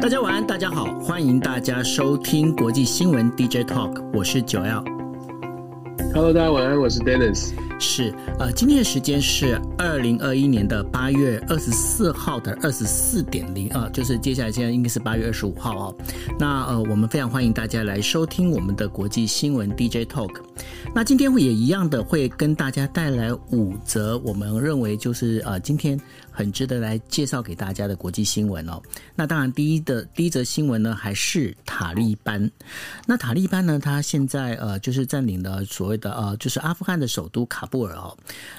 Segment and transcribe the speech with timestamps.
[0.00, 4.82] 大家晚安，大家好，欢迎大家收听国际新闻 DJ Talk，我是九 L。
[6.14, 7.52] Hello，大家晚安，我是 Dennis。
[7.82, 15.96] 是，呃，今天的时间是二零二一年的八月二十四号的二十四点零二，就是接下来现在应该是八月二十五号哦。
[16.38, 20.42] 那呃，我们非常欢迎大家来收听我们的国际新闻 DJ Talk。
[20.94, 25.98] 那今天会也一样的会跟大家带来五则我们认为就是呃今天
[26.30, 28.82] 很值得来介绍给大家的国际新闻哦。
[29.14, 32.50] 那当然第一的第一则新闻呢还是塔利班。
[33.06, 37.69] 那塔利班呢，他现在呃就是占领了所谓的呃就是阿富汗的首都卡。
[37.70, 38.16] 布尔哦，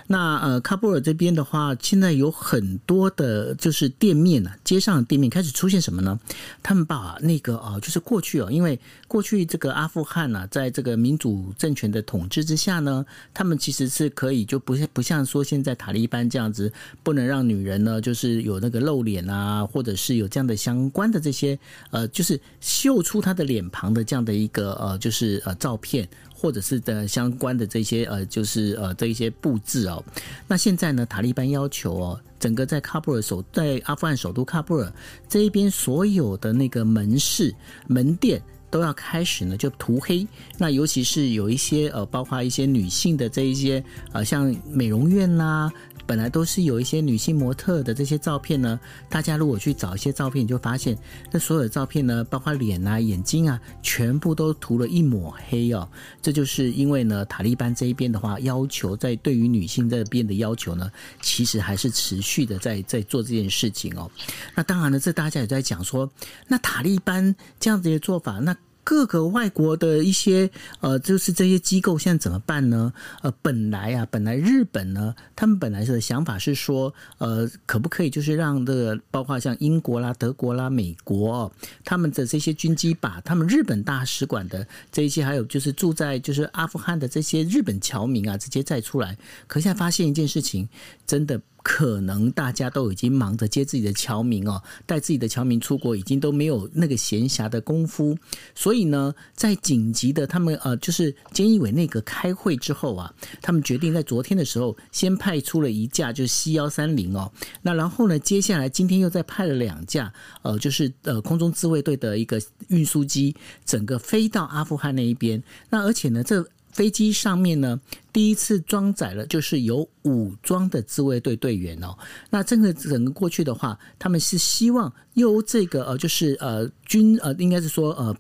[0.08, 6.18] 那呃，喀布尔这边的话，现在有很多的，就是店面啊，街上的店面开始出现什么呢？
[6.64, 16.72] 他们把那个哦，就是过去哦，因为过去这个阿富汗啊，在这个民主政权的统治之下呢，他们其实是可以就不像不像说现在塔利班这样子，
[17.04, 21.60] 不能让女人呢，就是有那个露脸啊，或者是有这样的相关的这些
[21.92, 26.08] 呃，就是秀出她的脸庞的这样的一个呃，就是呃照片。
[26.42, 30.04] 或者是的相关的这些呃，就是呃这一些布置哦。
[30.48, 34.92] 那现在呢，塔利班要求哦，整个在喀布尔首在阿富汗首都喀布尔
[35.30, 37.54] 这一边所有的那个门市
[37.86, 40.26] 门店都要开始呢就涂黑。
[40.58, 43.84] 那尤其是有一些呃，包括一些女性的这一些
[44.14, 45.72] 呃，像美容院啦。
[46.08, 48.78] 本来都是有一些女性模特的这些照片呢，
[49.08, 50.98] 大家如果去找一些照片，你就发现
[51.32, 55.88] 这所有的照片呢，包括脸啊、眼睛啊，全部都涂了一抹黑哦。
[56.22, 64.12] 这就是因为呢，塔利班这一边的话，要求在对于女性这边的要求呢，其实还是持续的在在做这件事情哦。
[64.54, 66.12] 那当然呢，这大家也在讲说，
[66.48, 68.54] 那塔利班这样子的做法，那。
[68.84, 72.94] 各个外国的一些呃，就是这些机构现在怎么办呢？
[73.22, 81.52] 呃，本来啊，本来日本呢，他们本来的想法是说，呃，可不可以就是让这个包括像英国啦、德国啦、美国，
[81.84, 89.18] 他们的这些军机把他们日本大使馆的这一些，还有就是住在就是阿富汗的这些日本侨民啊，直接载出来。
[89.48, 90.68] 可现在发现一件事情，
[91.06, 91.40] 真的。
[91.64, 98.18] 可能大家都已经忙着接自己的侨民哦，带自己的侨民出国，已经都没有那个闲暇的功夫。
[98.56, 110.12] 所以呢，在紧急的他们呃，就是菅义伟内阁开会之后啊，他们决定在昨天的时候先派出了一架就是 C 幺三零哦，那然后呢，接下来今天又再派了两架
[110.42, 113.36] 呃，就是呃空中自卫队的一个运输机，
[113.66, 115.42] 整个飞到阿富汗那一边。
[115.70, 117.80] 那而且呢，这飞机上面呢，
[118.12, 121.98] 第一次装载了就是有武装的自卫队队员哦。
[122.30, 128.16] 那这个整个过去的话，他们是希望由这个呃，就是呃军呃，应该是说呃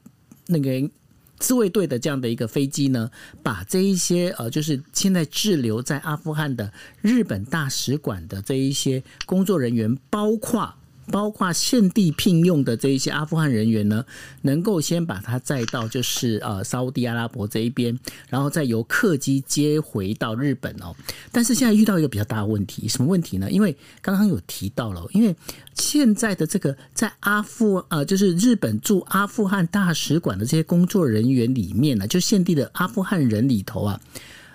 [0.47, 0.89] 那个
[1.39, 3.09] 自卫队的这样的一个飞机呢，
[3.41, 10.73] 把这一些呃，就是现在滞留在阿富汗的日本大使馆的这一些工作人员，包括。
[11.11, 14.03] 包括现地聘用的这一些阿富汗人员呢，
[14.41, 17.99] 能够先把他载到就是呃沙乌地阿拉伯这一边，
[18.29, 20.95] 然后再由客机接回到日本哦。
[21.31, 23.51] 但是现在遇到一个比较大的问题，什么问题呢？
[23.51, 25.35] 因为刚刚有提到了，因为
[25.75, 34.01] 现在的这个在阿富呃就是日本驻阿富汗大使馆的这些工作人员里面呢，就现地的阿富汗人里头啊，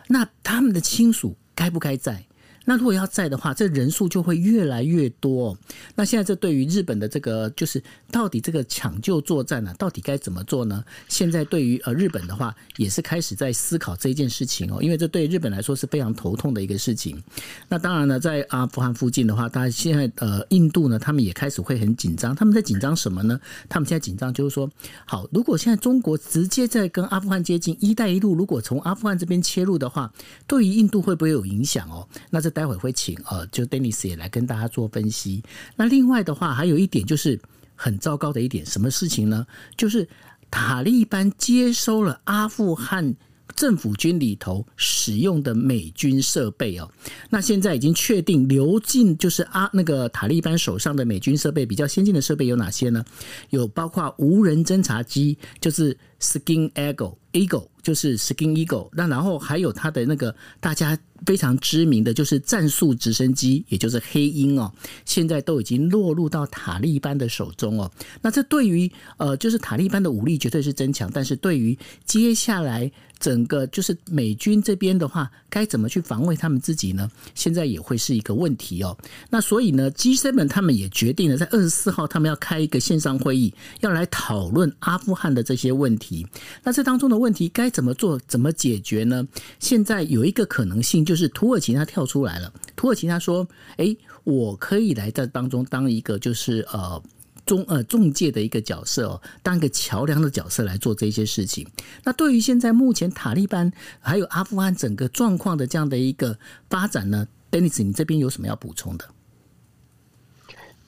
[0.08, 2.25] 那他们的亲属该不该在？
[2.66, 5.56] 那如果要在的话，这人数就会越来越多。
[5.94, 10.84] 那现在这对于日本的这个，就是到底这个抢救作战呢、到底该怎么做呢？
[11.08, 17.22] 现在对于呃日本的话，也是开始在思考这件事情哦，因为这对日本来说是非常头痛的一个事情。
[17.68, 22.34] 那当然呢，在阿富汗附近的话，大家现在呃印度呢，他们也开始会很紧张。
[22.34, 23.40] 他们在紧张什么呢？
[23.68, 24.68] 他们现在紧张就是说，
[25.06, 30.12] 好，如果现在中国直接在跟阿富汗接近，“一带一路”如果从阿富汗这边切入的话，
[30.48, 32.08] 对于印度会不会有影响哦？
[32.30, 35.42] 那这待会会请呃，就 Dennis 也来跟大家做分析。
[35.76, 37.38] 那另外的话，还有一点就是
[37.74, 39.46] 很糟糕的一点，什么事情呢？
[39.76, 40.08] 就是
[40.50, 43.14] 塔利班接收了阿富汗
[43.54, 46.90] 政府军里头使用的美军设备哦。
[47.30, 53.04] 那现在已经确定流进就是阿那个塔利班手上的美军设备，比较先进的设备有哪些呢？
[53.50, 57.68] 有包括无人侦察机，就是 Skin Eagle Eagle。
[57.86, 64.72] 就是 Skin Eagle，那然后还有它的那个大家非常知名的就是战术直升机，也就是黑鹰哦，
[65.04, 67.88] 现在都已经落入到塔利班的手中哦。
[68.20, 72.90] 那这对于呃，就是塔利班的武力绝对是增强，但是对于接下来
[73.20, 77.08] 整个就是美军这边的话，该怎么去防卫他们自己呢？
[77.36, 78.98] 现在也会是一个问题哦。
[79.30, 86.26] 那所以呢，G7 他们也决定了在二十四号他们要开一个线上会议，要来讨论阿富汗的这些问题。
[86.64, 87.70] 那这当中的问题该。
[87.76, 88.18] 怎么做？
[88.26, 89.28] 怎么解决呢？
[89.60, 92.50] 现在有一个可能性，就是土耳其他跳出来了。
[92.74, 93.46] 土耳其他说
[93.76, 97.02] ：“诶，我可以来在当中当一个，就是呃，
[97.46, 101.66] 中呃中介的一个角色哦，当一个桥梁的角色来做这些事情。
[102.04, 106.38] 那对于现在目前塔利班还有阿富汗整个状况的这样的一个
[106.68, 109.08] 发展呢，Dennis，你这边有什么要补充的？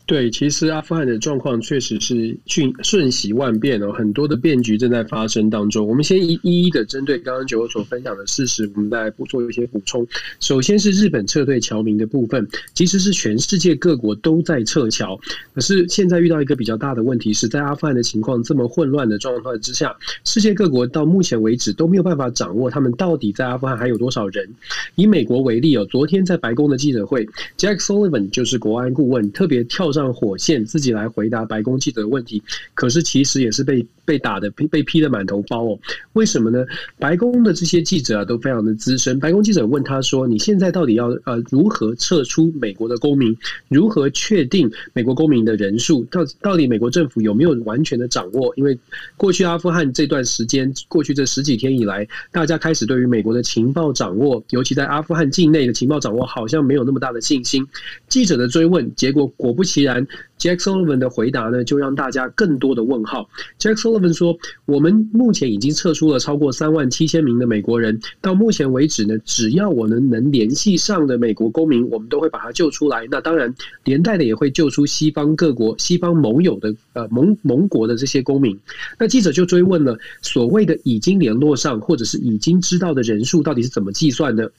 [0.08, 5.86] 对，其实阿富汗的状况确实是瞬瞬息万变哦，很多的变局正在发生当中。
[5.86, 10.08] 我们先一一一的针对刚刚九所分享的事实，我们再来做一些补充。
[10.40, 15.14] 首先是日本撤退侨民的部分，其实是全世界各国都在撤侨，
[15.54, 19.94] 可是现在遇到一个比较大的问题，是在阿富汗的情况这么混乱的状况之下，
[20.24, 24.48] 世界各国到目前为止都没有办法掌握他们到底在阿富汗还有多少人。
[24.94, 27.28] 以美国为例哦，昨天在白宫的记者会
[27.58, 32.42] ，Jack Sullivan 就是国安顾问，特别跳上上火线自己来回答白宫记者的问题，
[32.74, 35.78] 可是其实也是被被打的被批的满头包哦。
[36.14, 36.64] 为什么呢？
[36.98, 39.20] 白宫的这些记者啊都非常的资深。
[39.20, 43.36] 白宫记者问他说：“你现在到底要呃如何撤出美国的公民？
[43.68, 46.02] 如何确定美国公民的人数？
[46.10, 48.50] 到到底美国政府有没有完全的掌握？
[48.56, 48.78] 因为
[49.18, 57.66] 过去阿富汗这段时间，过去这十几天以来，大家开始对于美国的情报掌握，尤其在阿富汗境内的情报掌握，好像没有那么大的信心。
[58.08, 60.06] 记者的追问，结果果不其然。”
[60.38, 63.28] Jack Sullivan 的回答呢，就让大家更多的问号。
[63.58, 73.06] Jack Sullivan 说：“我们目前已经撤出了超过三万七千名的美国人，到目前为止呢，只要我们能联系上的美国公民，我们都会把他救出来。
[73.10, 73.54] 那当然，
[73.84, 78.58] 连带的也会救出西方各国、西方盟友的呃盟盟国的这些公民。”
[78.98, 84.50] 那记者就追问了：所谓的已经联络上，或者是已经知道的人数，到底是怎么计算的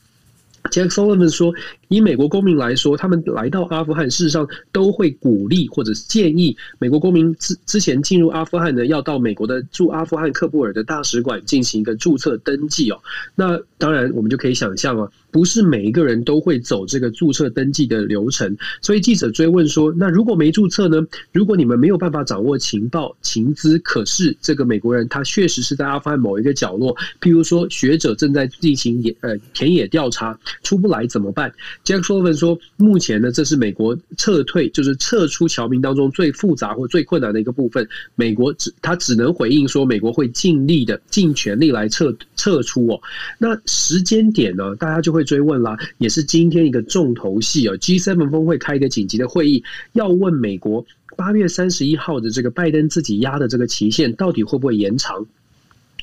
[0.72, 1.54] ？Jack Sullivan 说
[1.88, 13.00] ：“以美国公民来说，他们来到阿富汗，事实上都会鼓励或者建议美国公民之之前进入阿富汗呢，要到美国的驻阿富汗喀布尔的大使馆进行一个注册登记哦。
[13.36, 18.56] 那当然，我们就可以想象啊，不是每一个人都会走这个注册登记的流程。
[18.82, 21.00] 所以记者追问说：‘那如果没注册呢？
[21.32, 31.52] 如果你们没有办法掌握情报情资，可是这个美国人他确实是在阿富汗某一个角落，譬如说学者正在进行野呃田野调查。’出不来怎么办
[31.86, 37.88] ？Jack Sullivan 说：“目前呢，这是美国撤退，就是撤出侨民当中最复杂或最困难的一个部分。
[38.16, 43.02] 美国只他只能回应说，美国会尽力的、尽全力来撤撤出哦。
[43.38, 47.78] 那时间点呢，大家就会追问啦，也是今天一个重头戏哦。
[47.78, 49.64] G7 峰会开一个紧急的会议，
[49.94, 50.86] 要问美国
[51.16, 55.26] 八月三十一号的这个拜登自己压的这个期限，到底会不会延长？”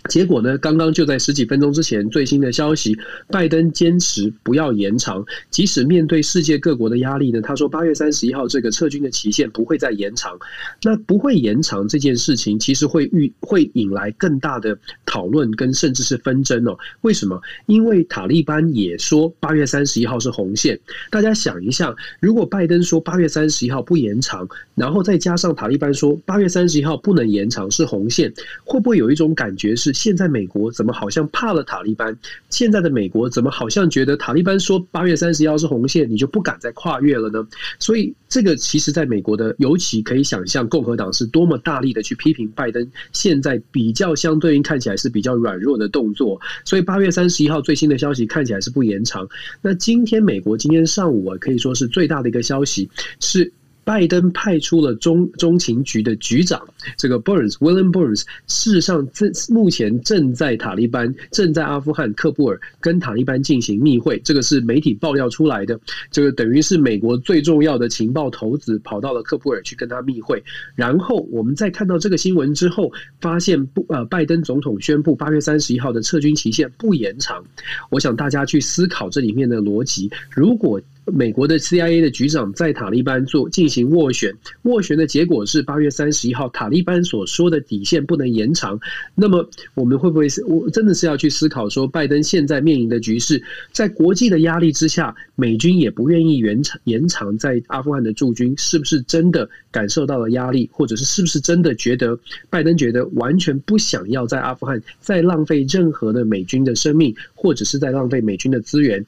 [0.07, 0.57] 结果呢？
[0.59, 2.97] 刚刚就在十几分钟之前，最新的消息，
[3.29, 10.39] 拜登坚持不要延长，即使面对世界各国的压力呢，他说八月三十一号这个撤军的期限不会再延长。
[10.83, 16.79] 那不会延长这件事情，其实会遇会引来更大的讨论跟甚至是纷争哦。
[17.01, 17.41] 为什么？
[17.67, 20.79] 因为塔利班也说八月三十一号是红线。
[21.11, 28.33] 大家想一下，如果拜登说八月三十一号不延长，然后再加上塔利班说八月三十一号不能延长是红线，
[28.65, 29.96] 会不会有一种感觉是？
[29.97, 32.17] 现在美国怎么好像怕了塔利班？
[32.51, 37.49] 现在的美国怎么好像觉得塔利班说八月三十一号是红线，你就不敢再跨越了呢？
[37.79, 42.87] 所以这个其实，在美国的尤其可以想象，共和党是多么大力的去批评拜登。
[43.13, 46.39] 现在比较相对应看起来是比较软弱的动作。
[46.65, 49.27] 所以八月三十一号最新的消息看起来是不延长。
[49.63, 53.51] 那今天美国今天上午啊，可以说是最大的一个消息是。
[53.87, 56.61] 拜登派出了中中情局的局长，
[56.97, 65.79] 这个 Burns William Burns，事实上正目前正在塔利班正在阿富汗喀布尔跟塔利班进行密会，这个是媒体爆料出来的。
[66.11, 70.43] 这个等于是美国最重要的情报头子跑到了喀布尔去跟他密会。
[70.75, 77.45] 然后我们在看到这个新闻之后，发现不呃，拜登总统宣布八月三十一号的撤军期限不延长。
[77.91, 80.83] 我想大家去思考这里面的逻辑，如果。
[81.07, 84.35] 美国的 CIA 的局长在塔利班做进行斡旋，
[84.65, 88.79] 斡旋的结果是八月三十一号，塔利班所说的底线不能延长。
[89.15, 90.45] 那么我们会不会是？
[90.47, 102.19] 我真的是要去思考说，拜登现在面临的局势，在国际的压力之下，美军也不愿意延长延长在阿富汗的驻军，是不是真的感受到了压力，或者是是不是真的觉得
[102.51, 109.07] 拜登觉得完全不想要在阿富汗再浪费任何的美军的生命，或者是在浪费美军的资源？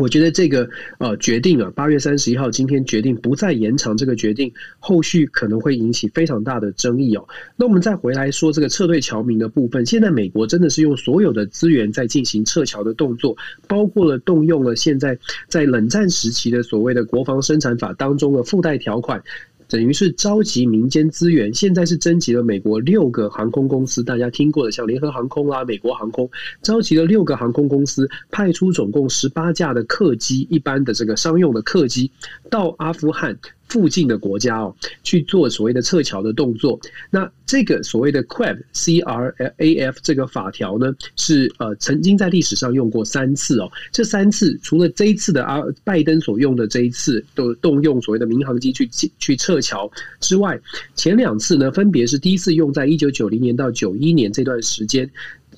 [0.00, 7.24] 我觉得这个呃决定啊，八月三十一号今天决定不再延长这个决定，后续可能会引起非常大的争议哦。
[7.56, 13.36] 那我们再回来说这个撤退侨民的部分，现在美国真的是用所有的资源在进行撤侨的动作，
[13.68, 15.16] 包括了动用了现在
[15.48, 19.22] 在冷战时期的所谓的国防生产法当中的附带条款。
[19.68, 26.30] 等于是召集民间资源，现在是征集了美国六个航空公司，大家听过的像联合航空啦、美国航空，
[26.62, 32.10] 召集了六个航空公司，派出总共十八架的客机，一般的这个商用的客机
[32.50, 33.38] 到阿富汗。
[33.74, 36.78] 附近的国家哦去做所谓的撤侨的动作。
[37.10, 43.68] 那这个所谓的 CRAF C R A F 这个法条呢，是呃曾经在历史上用过三次哦。
[43.90, 48.88] 这三次除了这一次的阿拜登所用的这一次都动用所谓的民航机去
[49.18, 49.90] 去撤侨
[50.20, 50.56] 之外，
[50.94, 55.10] 前两次呢分别是第一次用在一九九零年到九一年这段时间，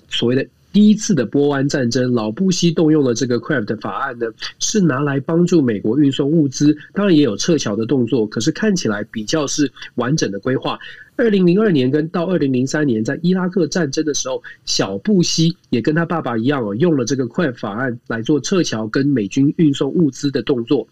[0.09, 0.47] 所谓的。
[0.77, 4.27] 第一次的波湾战争，老布希动用了这个 CRAF 的法案呢，
[4.59, 10.79] 是拿来帮助美国运送物资，当然也有撤侨的动作，可是看起来比较是完整的规划。
[11.17, 20.87] 二零零二年跟到二零零三年，在伊拉克战争的时候，小布希也跟他爸爸一样哦，用了这个 CRAF 法案来做撤侨跟美军运送物资的动作。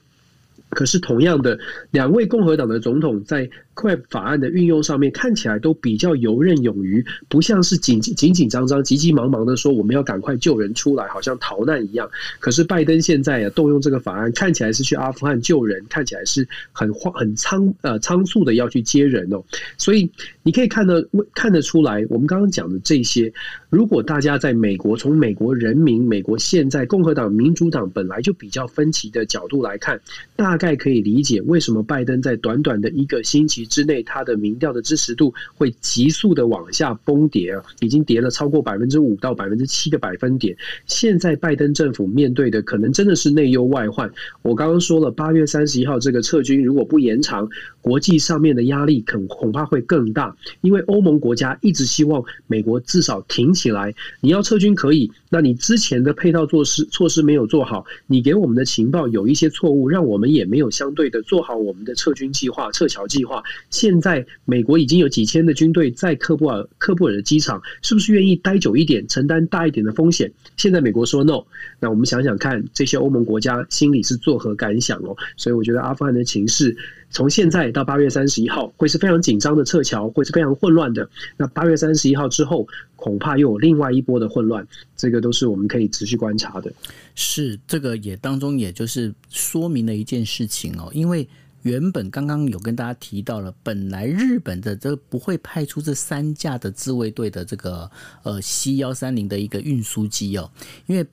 [0.71, 1.57] 可是，同样的，
[1.91, 12.09] 两位共和党的总统在 CRAF 法案的运用上面看起来都比较游刃有余，不像是紧紧紧张张、急急忙忙的说我们要赶快救人出来，好像逃难一样。
[12.41, 19.43] 可是拜登现在啊动用这个法案，看起来是去阿富汗救人，看起来是很慌、很仓呃仓促的要去接人哦。
[19.77, 20.11] 所以
[20.43, 23.33] 你可以看得看得出来，我们刚刚讲的这些，
[23.71, 30.01] 如果大家在美国从美国人民、美国现在共和党、民主党本来就比较分歧的角度来看，
[30.37, 40.57] 大概可以理解为什么拜登在短短的一个星期之内，他的民调的支持度会急速的往下崩跌啊，已经跌了超过百分之五到百分之七个百分点。
[40.87, 44.11] 现在拜登政府面对的可能真的是内忧外患。
[44.43, 47.49] 我刚刚说了，八月三十一号这个撤军如果不延长，
[47.81, 53.95] 国际上面的压力恐恐怕会更大，因为欧盟国家一直希望美国至少挺起来。
[54.21, 63.43] 你要撤军可以，那你之前的配套措施措施没有做好，你给我们的情报有一些错误，让我们也没有相对的做好我们的撤军计划、撤侨计划。
[63.69, 70.31] 现在美国已经有几千的军队在喀布尔、喀布尔的机场，是不是愿意待久一点，承担大一点的风险？
[70.57, 71.43] 现在美国说 no，
[71.81, 75.17] 那我们想想看，这些欧盟国家心里是作何感想哦？
[75.37, 76.77] 所以我觉得阿富汗的情势。
[77.15, 81.09] 从现在到八月三十一号，会是非常紧张的撤侨，会是非常混乱的。
[81.37, 82.67] 那八月三十一号之后，
[82.97, 84.67] 恐怕又有另外一波的混乱，
[84.97, 86.73] 这个都是我们可以持续观察的。
[87.15, 91.29] 是这个也当中，也就是说明了一件事情哦，因为
[91.63, 97.89] 原本刚刚有跟大家提到了，本来日本的这不会派出这三架的自卫队的这个
[98.25, 100.51] 呃 C 幺三零的一个运输机哦，
[100.87, 101.07] 因为。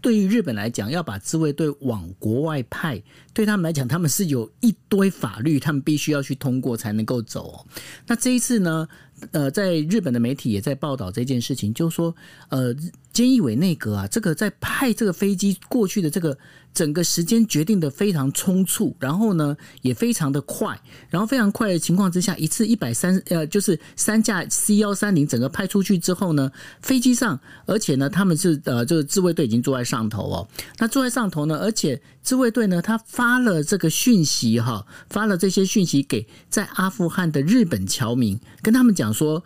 [0.00, 3.02] 对于日本来讲，要把自卫队往国外派，
[3.32, 7.66] 对他们来讲，他们是有一堆法律，他们必须要去通过才能够走。
[8.06, 8.88] 那这一次呢，
[9.32, 12.14] 呃，在日本的媒体也在报道这件事情，就说，
[12.48, 12.74] 呃，
[13.18, 16.38] 菅义伟内阁啊，这个在派这个飞机过去的这个。
[16.74, 30.48] 整个时间决定的非常匆促，然后呢也非常的快，然后非常快的情况之下，一次一百三呃就是三架 C 幺三零整个派出去之后呢，飞机上而且呢他们是呃这个自卫队已经坐在上头哦，
[30.78, 39.42] 那坐在上头呢，而且自卫队呢他发了这个讯息哈，发了这些讯息给在阿富汗的日本侨民，跟他们讲说，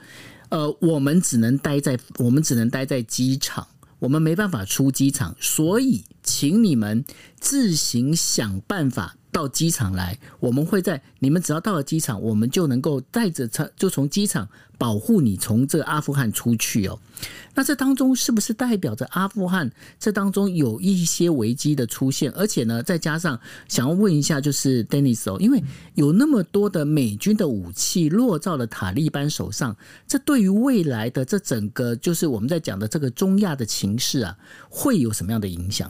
[0.52, 3.66] 呃我们只能待在我们只能待在机场。
[3.99, 7.04] 我们没办法出机场，所以请你们
[7.38, 10.17] 自行想办法到机场来。
[10.39, 14.49] 我们会在你们只要到了机场，我们就能够带着车，就从机场。
[14.79, 16.99] 保护你从这阿富汗出去哦，
[17.55, 19.71] 那这当中是不是代表着阿富汗
[20.01, 22.33] 这当中有一些危机的出现？
[22.33, 25.62] 而且呢，再加上想要问一下，就是 Dennis 哦，因为
[25.95, 29.77] 有那么多的美军的武器落到了塔利班手上，
[30.09, 34.37] 这对于未来的这整个就是我们在讲的这个中亚的情势啊，
[34.69, 35.89] 会有什么样的影响？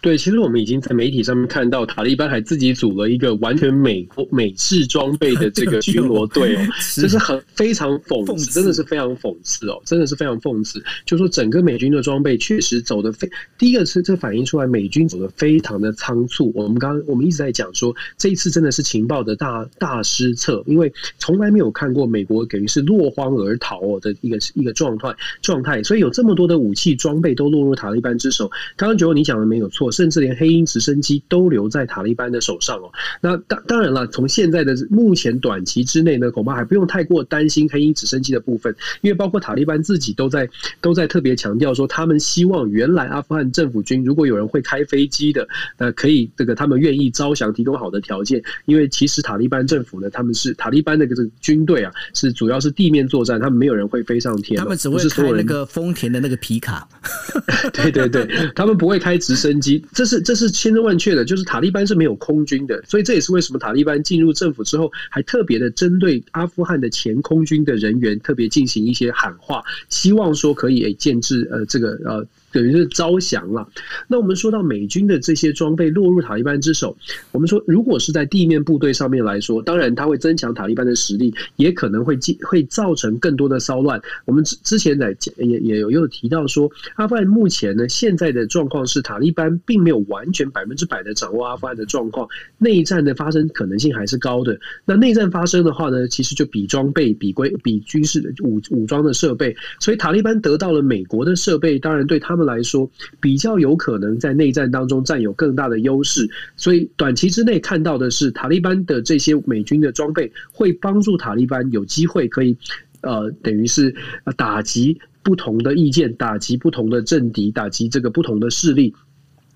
[0.00, 6.60] 对，其实我们已经在媒体上面看到，塔利班还自己组了一个完全美国美式装备的这个巡逻 队哦，
[6.94, 10.80] 这是很非常讽刺，真的是非常讽刺哦，真的是非常讽刺。
[11.04, 13.28] 就说整个美军的装备确实走的非，
[13.58, 16.52] 第一个是这反映出来美军走的非常的仓促。
[16.54, 25.12] 我们刚刚我们一直在讲说，这一次真的是情报的大大失策，因为从来没有看过美国等于是落荒而逃哦的一个一个状态
[25.42, 28.48] 状态，所以有这么多的武器装备都落入塔利班之手。
[28.76, 29.88] 刚刚觉得你讲的没有错。
[29.98, 32.88] 甚至连黑鹰直升机都留在塔利班的手上哦。
[33.20, 40.48] 那当当然了，从现在的目前短期之内呢，恐怕还不用太过担心黑鹰直升机的部分，因为包括塔利班自己都在
[40.80, 48.40] 都在特别强调说，他们希望原来阿富汗政府军如果有人会开飞机的，呃，可以这个他们愿意招降，提供好的条件。
[48.66, 56.88] 因为其实塔利班政府呢，他们是塔利班的这个军队啊，是主要是地面作战，他们没有人会飞上天，他们只会开那个丰田的那个皮卡。
[57.74, 59.77] 对对对，他们不会开直升机。
[59.92, 73.68] 这是这是千真万确的，就是塔利班是没有空军的，所以这也是为什么塔利班进入政府之后，还特别的针对阿富汗的前空军的人员特别进行一些喊话，希望说可以诶建制呃这个呃等于是招降了。
[74.06, 76.96] 那我们说到美军的这些装备落入塔利班之手，
[77.32, 84.00] 我们说如果是在地面部队上面来说，当然它会增强塔利班的实力，也可能会进会造成更多的骚乱。
[84.24, 92.28] 我们之之前在也也有有提到说，阿富汗目前呢现在的状况是塔利班并没有完全百分之百的掌握阿富汗的状况，
[92.58, 94.58] 内战的发生可能性还是高的。
[94.84, 102.88] 那内战发生的话呢，其实就比装备、比规、比军事的武武装的设备，所以塔利班得到了美国的设备，当然对他们来说
[103.20, 106.30] 比较有可能在内战当中占有更大的优势。
[106.56, 112.56] 所以短期之内看到的是，塔利班的这些美军的装备会帮助塔利班有机会可以
[113.00, 113.94] 呃，等于是
[114.36, 118.94] 打击不同的意见，打击不同的政敌，打击这个不同的势力。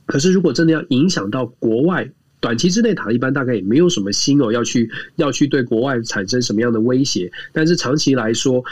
[0.04, 2.10] 可是如果真的要影响到国外，
[2.40, 7.30] 短期之内塔利班大概也没有什么心哦，要去要去对国外产生什么样的威胁。
[7.52, 8.64] 但是长期来说，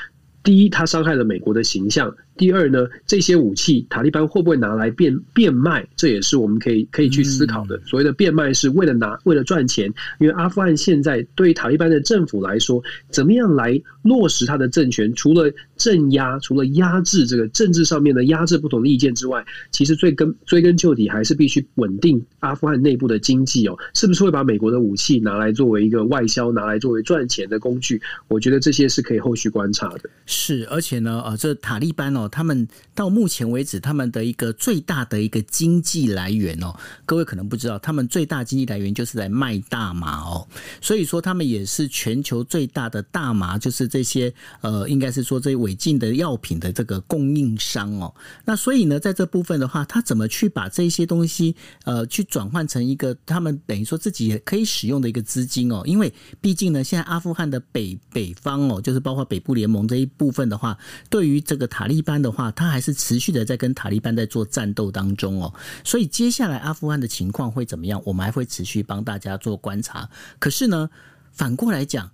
[0.43, 2.15] 第一，它伤害了美国的形象。
[2.41, 5.87] 第二呢，这些武器塔利班会不会拿来变变卖？
[5.95, 7.79] 这也是我们可以可以去思考的。
[7.85, 15.13] 所谓的变卖是为了拿为了赚钱，因为阿富汗现在对于塔利班的政府来说，怎么样来落实他的政权？
[15.13, 23.77] 除了镇压，除了压制这个政治上面的压制不同的意见之外，其实最根追根究底还是必须稳定阿富汗内部的经济哦。
[23.93, 28.01] 是不是会把美国的武器拿来作为一个外销，拿来作为赚钱的工具？
[28.29, 30.09] 我觉得这些是可以后续观察的。
[30.25, 32.30] 是，而且呢，呃，这塔利班哦。
[32.31, 40.47] 他们到目前为止，他们的一个最大的一个经济来源哦，各位可能不知道，他们最大经济来源就是在卖大麻哦，
[40.81, 48.15] 所以说他们也是全球最大的大麻，就是这些呃，应该是说这些违禁的药品的这个供应商哦。
[48.45, 55.83] 那所以呢，在这部分的话，他怎么去把这些东西呃，去转换成一个他们等于说自己也可以使用的一个资金哦？
[55.85, 62.20] 因为毕竟呢，现在阿富汗的北北方哦，就是包括北部联盟这一部分的话，对于这个塔利班。
[62.21, 65.53] 的话，他还是持续的在跟塔利班在做战斗当中哦，
[65.85, 68.01] 所以接下来阿富汗的情况会怎么样？
[68.05, 70.09] 我们还会持续帮大家做观察。
[70.39, 70.89] 可是呢，
[71.33, 72.11] 反过来讲，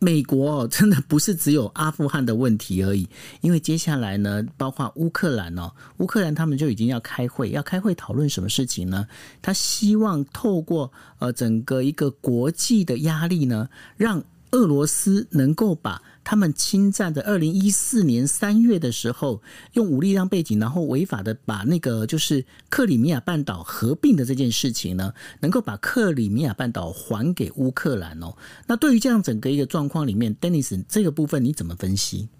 [0.00, 3.08] 美国真的不是只有阿富汗的问题而已，
[3.40, 9.06] 因为接下来呢，包括乌克兰哦，乌克兰他们就已经要开会，要开会讨论什么事情呢？
[9.40, 14.22] 他希望透过呃整个一个国际的压力呢，让
[14.54, 16.00] 俄罗斯能够把。
[16.26, 19.42] 他们侵占的二零一四年三月的时候，
[19.74, 28.34] 用武力当背景，然后违法的把那个就是克里米亚半岛合并的这件事情呢，能够把克里米亚半岛还给乌克兰哦。
[28.66, 32.30] 那对于这样整个一个状况里面，Dennis 这个部分你怎么分析？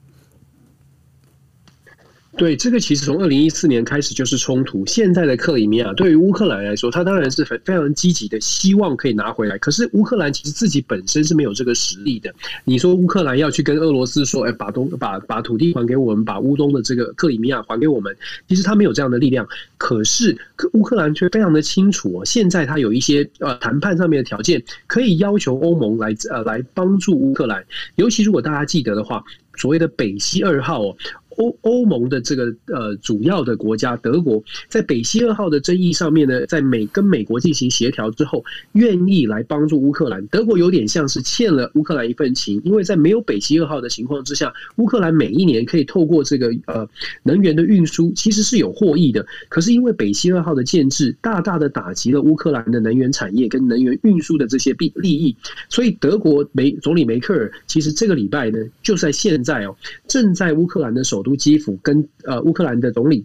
[2.36, 4.84] 对，这个其实从二零一四年开始就是冲突。
[4.86, 9.56] 现在的克里米亚对于乌克兰来说，他当然是非非常积极的，希望可以拿回来。
[9.58, 12.34] 可是乌克兰其实自己本身是没有这个实力的。
[12.64, 18.16] 你说乌克兰要去跟俄罗斯说，哎，把东把把土地还给我们，把乌东的这个克里米亚还给我们，
[18.48, 19.46] 其实他没有这样的力量。
[19.78, 20.36] 可是
[20.72, 27.64] 乌克兰却非常的清楚哦，现在他有一些呃谈判上面的条件，可以要求欧盟来呃来帮助乌克兰。
[27.94, 29.22] 尤其如果大家记得的话，
[29.56, 30.96] 所谓的北溪二号哦。
[31.36, 40.24] 欧欧盟的这个呃主要的国家德国，在北溪二号的争议上面呢，在美跟美国进行协调之后，愿意来帮助乌克兰。
[40.28, 46.88] 德国有点像是欠了乌克兰一份情，因为在没有北溪二号的情况之下，乌克兰每一年可以透过这个呃
[47.24, 49.26] 能源的运输，其实是有获益的。
[49.48, 55.34] 可是因为北溪二号的建制，大大的打击了乌克兰的能源产业跟能源运输的这些利利益，
[55.68, 59.76] 所以德国梅总理梅克尔其实这个礼拜呢，就在现在哦，
[60.08, 61.24] 正在乌克兰的首。
[61.24, 63.24] 都基辅跟呃乌克兰的总理、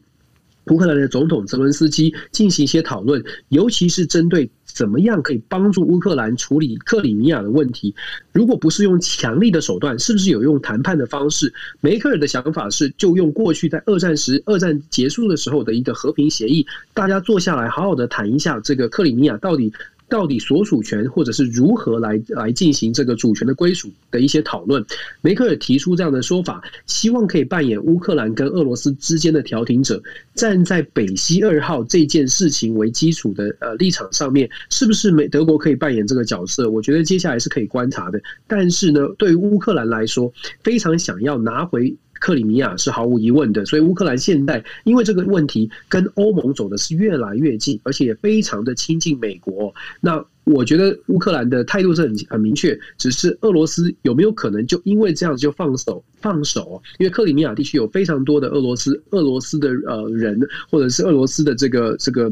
[0.67, 7.93] 乌克兰的总统泽伦斯基进行一些讨论，尤其是针对怎么样可以帮助乌克兰处理克里米亚的问题。
[8.31, 11.53] 如果不是用强力的手段，是不是有用谈判的方式？
[11.81, 19.73] 梅克尔的想法是，就用过去在二战时、二战结束的时候的一个和平协议，大家坐下来好好的谈一下这个克里米亚到底。
[20.09, 24.83] 到底所属权，或者是如何来来进行这个主权的归属的一些讨论，
[25.21, 30.01] 梅克尔提出这样的说法，希望可以扮演乌克兰跟俄罗斯之间的调停者，
[30.33, 36.69] 站在北溪二号这件事情为基础的呃立场上面，是不是美德国可以扮演这个角色？
[36.69, 38.19] 我觉得接下来是可以观察的。
[38.47, 41.95] 但是呢，对于乌克兰来说，非常想要拿回。
[42.19, 49.73] 克里米亚是毫无疑问的，所以乌克兰现在因为这个问题跟欧盟走的是越来越近，而且也非常的亲近美国。
[50.01, 56.81] 那我觉得乌克兰的态度是很很明确，只是俄罗斯有没有可能就因为这样就放手放手？
[56.97, 62.31] 因为克里米亚地区有非常多的俄罗斯俄罗斯的呃人，或者是俄罗斯的这个这个。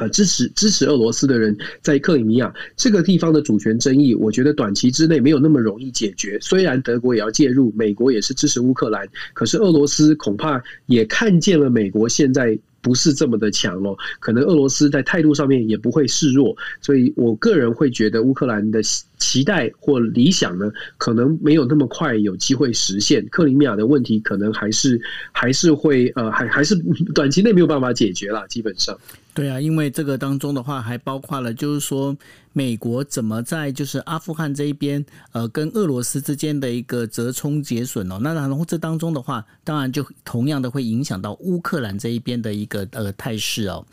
[0.00, 6.38] 呃，支持支持俄罗斯的人在克里米亚这个地方的主权争议，我觉得短期之内没有那么容易解决。
[6.40, 18.80] 虽然德国也要介入，美国也是支持乌克兰，可是俄罗斯恐怕也看见了美国现在不是这么的强哦，可能俄罗斯在态度上面也不会示弱，所以我个人会觉得乌克兰的
[19.18, 23.22] 期待或理想呢，可能没有那么快有机会实现。
[23.30, 24.98] 克里米亚的问题可能还是
[25.30, 26.74] 还是会呃，还还是
[27.14, 28.98] 短期内没有办法解决啦，基本上。
[29.34, 32.16] 对啊，因为这个当中的话，还包括了就是说。
[32.52, 38.18] 美国怎么在就是阿富汗这一边，呃，跟俄罗斯之间的一个折冲结损哦？
[38.20, 43.86] 那然后这当中的话，当然就同样的会影响到乌克兰这一边的一个呃态势哦。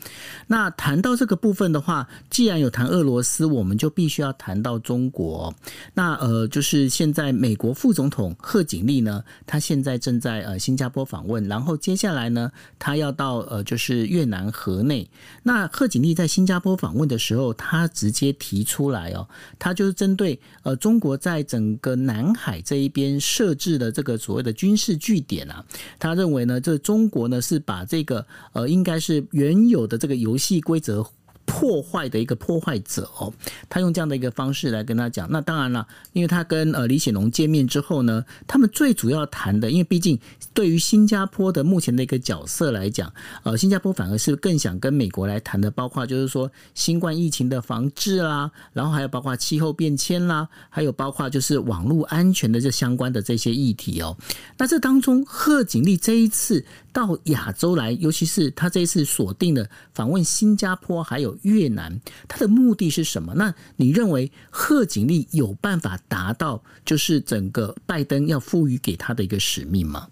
[0.48, 5.54] 那谈到这个部分的话，既然有谈俄罗斯，我们就必须要谈到中国。
[5.94, 15.08] 那呃，就是现在美国副总统贺锦丽呢，他现在正在呃新加坡访问，然后接下来呢，他要到呃就是越南河内。
[15.44, 18.47] 那贺锦丽在新加坡访问的时候，他直接提。
[18.48, 25.62] 提出来哦，他就是针对呃中国在整个南海这一边设置的这个所谓的军事据点啊，
[25.98, 31.06] 他认为呢，这中国呢是把这个呃应该是原有的这个游戏规则。
[31.48, 33.32] 破坏的一个破坏者哦，
[33.68, 35.26] 他用这样的一个方式来跟他讲。
[35.30, 40.16] 那当然了，因为他跟呃李显龙见面之后呢，他们最主要谈的，因为毕竟
[40.52, 54.16] 对于新加坡的目前的一个角色来讲，呃，新加坡反而是更想跟美国来谈的，包括就是说新冠疫情的防治啦，然后还有包括气候变迁啦，还有包括就是网络安全的这相关的这些议题哦。
[54.58, 56.64] 那这当中，贺锦丽这一次
[56.98, 61.28] 到亚洲来，尤其是他这一次锁定的访问新加坡，还有。
[61.42, 63.32] 越南，他的目的是什么？
[63.36, 70.08] 那你认为贺锦丽有办法达到，就是整个拜登要赋予给他的一个使命吗？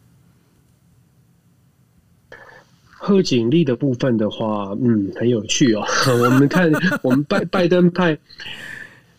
[2.88, 5.85] 贺锦丽的部分的话，嗯，很有趣哦。
[6.22, 6.70] 我们看，
[7.03, 8.16] 我们拜拜登派。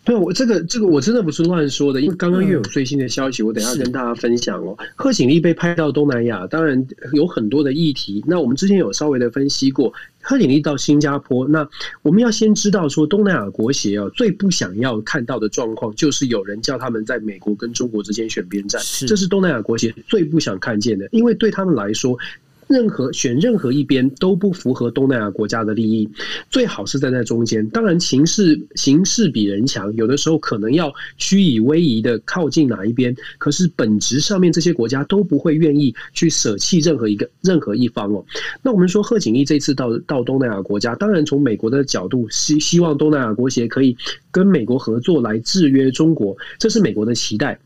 [0.07, 4.73] 对，我这个这个我真的不是乱说的，因为刚刚又有最新的消息，我等一下跟大家分享哦。
[4.95, 8.23] 贺锦丽被派到东南亚，当然有很多的议题。
[8.25, 9.91] 那我们之前有稍微的分析过，
[10.21, 11.67] 贺锦丽到新加坡，那
[12.03, 22.17] 我们要先知道说，东南亚国协啊，最不想要看到的状况，就是有人叫他们在美国跟中国之间选边站，这是东南亚国协最不想看见的，因为对他们来说。
[22.67, 26.09] 任何选任何一边都不符合东南亚国家的利益，
[26.49, 27.67] 最好是站在中间。
[27.69, 33.15] 当然，情势形势比人强，有的时候可能要虚以威仪的靠近哪一边。
[33.37, 38.23] 可是本质上面，这些国家都不会愿意去舍弃任何一个任何一方哦。
[38.61, 43.95] 那我们说贺锦丽这次到到东南亚国家，当然从美国的角度希希望东南亚国协可以
[44.31, 47.57] 跟美国合作来制约中国，这是美国的期待。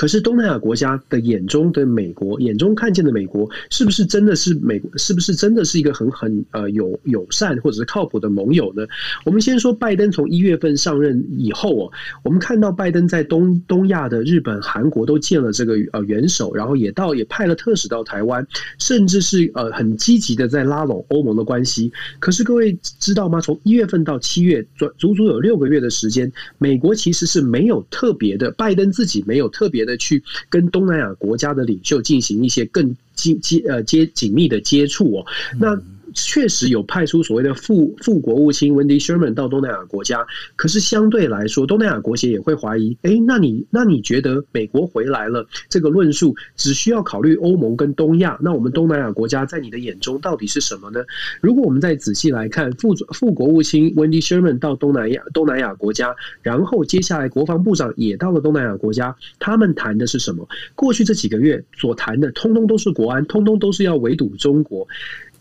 [0.00, 4.90] 可是东南亚国家的眼中的美国，眼中看见的美国，是不是真的是美国？
[4.96, 8.86] 是不是真的是一个很很呃友友善或者是靠谱的盟友呢？
[9.26, 18.46] 我们先说拜登从一月份上任以后哦，我们看到拜登在东东亚的日本、韩国都见了这个呃元首，然后也到也派了特使到台湾，
[18.78, 21.92] 甚至是呃很积极的在拉拢欧盟的关系。
[22.20, 23.40] 可是各位知道吗？
[23.42, 29.80] 从一月份到七月，足足有六个月的时间，美国其实是没有特别的，拜登自己没有特别。
[29.80, 35.26] 别去跟东南亚国家的领袖进行一些更紧接呃接紧密的接触哦，
[35.58, 35.80] 那。
[36.14, 51.00] 确实有派出所谓的副副国务卿 Wendy Sherman 到东南亚国家，可是相对来说，东南亚国协也会怀疑：哎，那你那你觉得美国回来了，这个论述只需要考虑欧盟跟东亚，那我们东南亚国家在你的眼中到底是什么呢？
[51.40, 60.48] 如果我们再仔细来看，副副国务卿 Wendy Sherman 到东南亚东南亚国家，然后接下来国防部长也到了东南亚国家，他们谈的是什么？
[60.74, 64.86] 过去这几个月所谈的，通通都是国安，通通都是要围堵中国。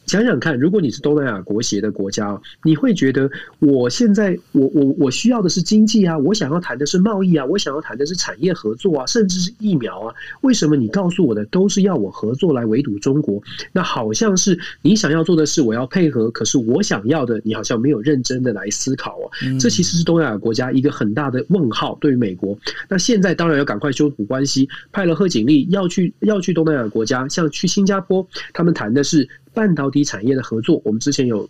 [0.10, 10.16] 想想看，如果你是东南亚国协的国家，你会觉得我现在我我我需要的是经济啊，我想要谈的是贸易啊，我想要谈的是产业合作啊，甚至是疫苗啊。
[10.42, 13.40] 为什么你告诉我的都是要我合作来围堵中国？
[13.72, 19.30] 那好像是你想要做的事，我要配合，可是我想要的，你好像没有认真的来思考哦。
[19.60, 21.96] 这其实是东南亚国家一个很大的问号。
[22.02, 22.58] 对于美国，
[22.90, 29.30] 那现在当然要赶快修补关系，派了贺锦丽要去要去东南亚国家，像去新加坡，他们谈的是。
[29.60, 31.50] 半导体产业的合作，我们之前有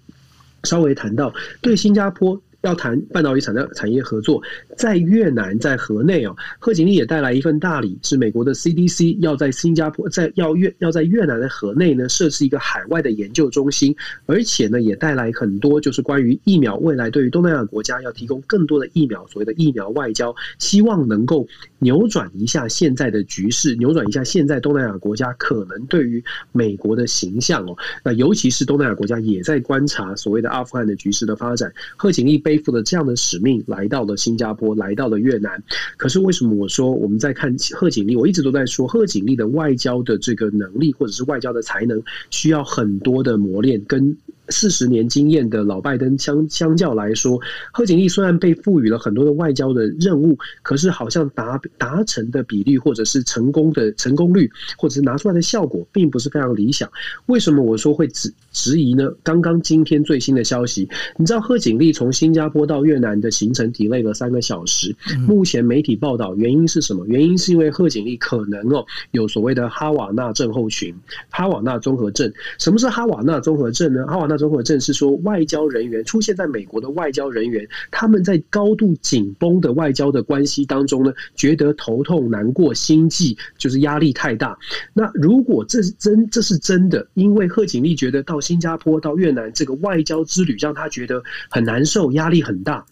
[0.64, 2.42] 稍微谈到，对新加坡。
[2.62, 4.42] 要谈半导体产业产业合作，
[4.76, 13.96] 在越南在河内哦，贺锦丽也带来一份大礼，是美国的 CDC 要在新加坡在要越要在越南的河内呢设置一个海外的研究中心，
[14.26, 21.48] 而且呢也带来很多就是关于疫苗未来对于东南亚国家要提供更多的疫苗，所谓的疫苗外交，希望能够
[21.80, 35.62] 扭转一下现在的局势，扭转一下现在东南亚国家可能对于美国的形象哦，那尤其是东南亚国家也在观察所谓的阿富汗的局势的发展，贺锦丽背负了这样的使命，来到了新加坡，来到了越南。
[35.98, 38.16] 可是为什么我说我们在看贺锦丽？
[38.16, 44.18] 我一直都在说贺锦丽的外交的这个能力，或者是外交的才能，需要很多的磨练跟。
[44.52, 47.40] 四十年经验的老拜登相相较来说，
[47.72, 56.92] 贺锦丽虽然被赋予了很多的外交的任务，可是好像达达成的比率，或者是成功的成功率，或者是拿出来的效果，并不是非常理想。
[57.28, 59.12] 为什么我说会只质疑呢？
[59.24, 64.96] 刚刚今天最新的消息，你知道贺锦丽从新加坡到越南的行程 delay 了三个小时。
[65.28, 67.06] 目前媒体报道原因是什么？
[67.08, 70.94] 原因是因为贺锦丽可能哦有所谓的哈瓦那症候群，
[71.30, 72.32] 哈瓦那综合症。
[72.58, 74.06] 什么是哈瓦那综合症呢？
[74.08, 84.58] 哈瓦那综合症是说，外交人员出现在美国的外交人员，他们在高度紧绷的外交的关系当中呢，觉得头痛、难过、心悸，就是压力太大。
[84.94, 92.86] 那如果这是真，这是真的，因为贺锦丽觉得到新加坡、到越南这个外交之旅，让他觉得很难受，压力很大。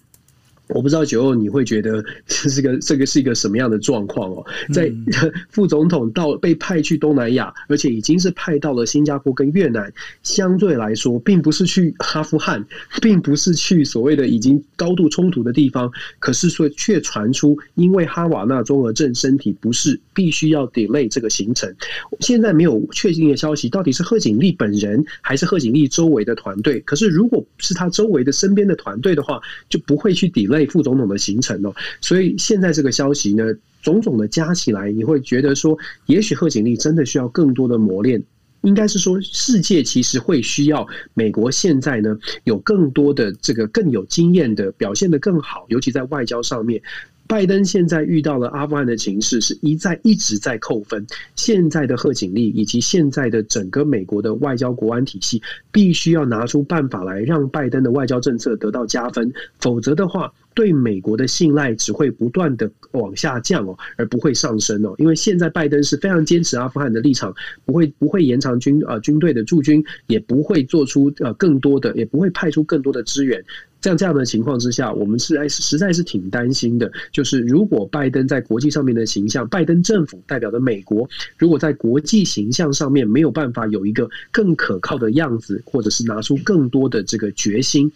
[0.70, 4.46] 我不知道九欧你会觉得 这是个这个是一个什么样的状况哦？
[4.74, 4.92] 在
[5.50, 9.92] 副总统到被派去东南亚，而且已经是派到了新加坡跟越南，
[10.24, 12.66] 相对来说，并不是去阿富汗，
[13.02, 21.74] 并不是去所谓的已经高度冲突的地方，可是说却传出因为哈瓦那综合症身体不适，必须要 delay 这个行程。
[22.20, 26.80] 现在没有确定的消息，到底是贺锦丽本人还是贺锦丽周围的团队？
[26.82, 30.57] 可是如果是他周围的身边的团队的话，就不会去 delay。
[30.66, 38.24] 副总统的行程哦，所以现在这个消息呢，种种的加起来，你会觉得说，也许贺锦丽真的需要更多的磨练。
[38.62, 46.82] 应该是说，世界其实会需要美国现在呢，有更多的这个更有经验的表现的更好，尤其在外交上面。
[47.28, 51.06] 拜登现在遇到了阿富汗的情势，是一再一直在扣分。
[51.36, 64.96] 现在的贺锦丽以及现在的整个美国的外交国安体系，必须要拿出办法来让拜登的外交政策得到加分，否则的话，对美国的信赖只会不断的往下降哦，而不会上升哦。
[64.98, 67.36] 因为现在拜登是非常坚持阿富汗的立场，
[67.66, 73.44] 不会不会延长军呃军队的驻军，也不会做出呃更多的，也不会派出更多的支援。
[73.88, 76.92] 像这样的情况之下，我们是实在是挺担心的。
[77.10, 87.90] 就是如果拜登在国际上面的形象，拜登政府代表的美国，如果在国际形象上面没有办法有一个更可靠的样子，或者是拿出更多的这个决心，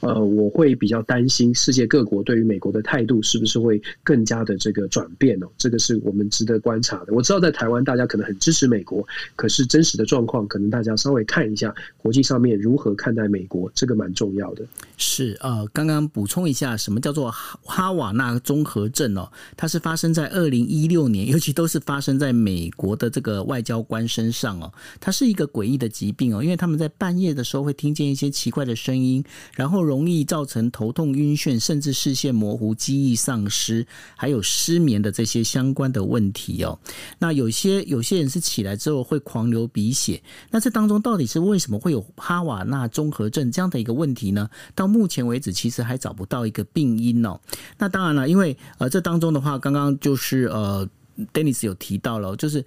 [0.00, 5.46] 呃，我会比较担心世界各国对于美国的态度是不是会更加的这个转变哦。
[5.56, 7.14] 这个是我们值得观察的。
[7.14, 14.62] 我知道在台湾大家可能很支持美国，可是真实的状况可能大家稍微看一下国际上面如何看待美国，这个蛮重要的。
[14.98, 15.37] 是。
[15.40, 17.30] 呃，刚刚补充一下，什么叫做
[17.64, 19.30] 哈瓦那综合症哦？
[19.56, 24.72] 它是发生在二零一六年，尤其都是发生在美国的这个外交官身上哦。
[25.00, 29.22] 它是一个诡异的疾病哦，因为他们在半夜的时候会听见一些奇怪的声音，
[29.54, 36.78] 然后容易造成头痛、晕眩，甚至视线模糊、记忆丧失，还有失眠的这些相关的问题哦。
[37.18, 44.48] 那有些有些人是起来之后会狂流鼻血，那这当中到底是为什么会有哈瓦那综合症这样的一个问题呢？
[44.74, 47.38] 到目前为止，其实还找不到一个病因哦。
[47.78, 50.88] 那当然了，因为呃，这当中的话，刚刚就是呃
[51.32, 52.64] ，Dennis 有提到了，就是。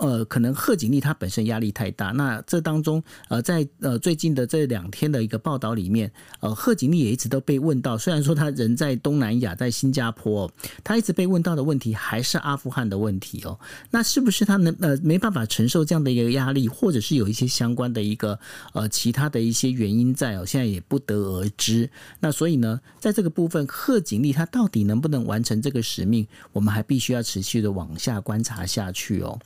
[0.00, 2.06] 呃，可能贺锦丽她本身压力太大。
[2.06, 6.10] 那这当中，呃，在呃最近的这两天的一个报道里面，
[6.40, 10.50] 呃，贺锦丽也一直都被问到，虽然说她人在东南亚，在新加坡，
[10.82, 13.58] 她一直被问到的问题还是阿富汗的问题哦。
[13.90, 18.38] 那是不是她能呃没办法承受这样的一个压力，或者是有一些相关的一个
[18.72, 20.46] 呃其他的一些原因在哦？
[20.46, 21.88] 现在也不得而知。
[22.20, 29.38] 那所以呢，在这个部分，贺锦丽她到底能不能完成这个使命，我们还必须要持续的往下观察下去哦。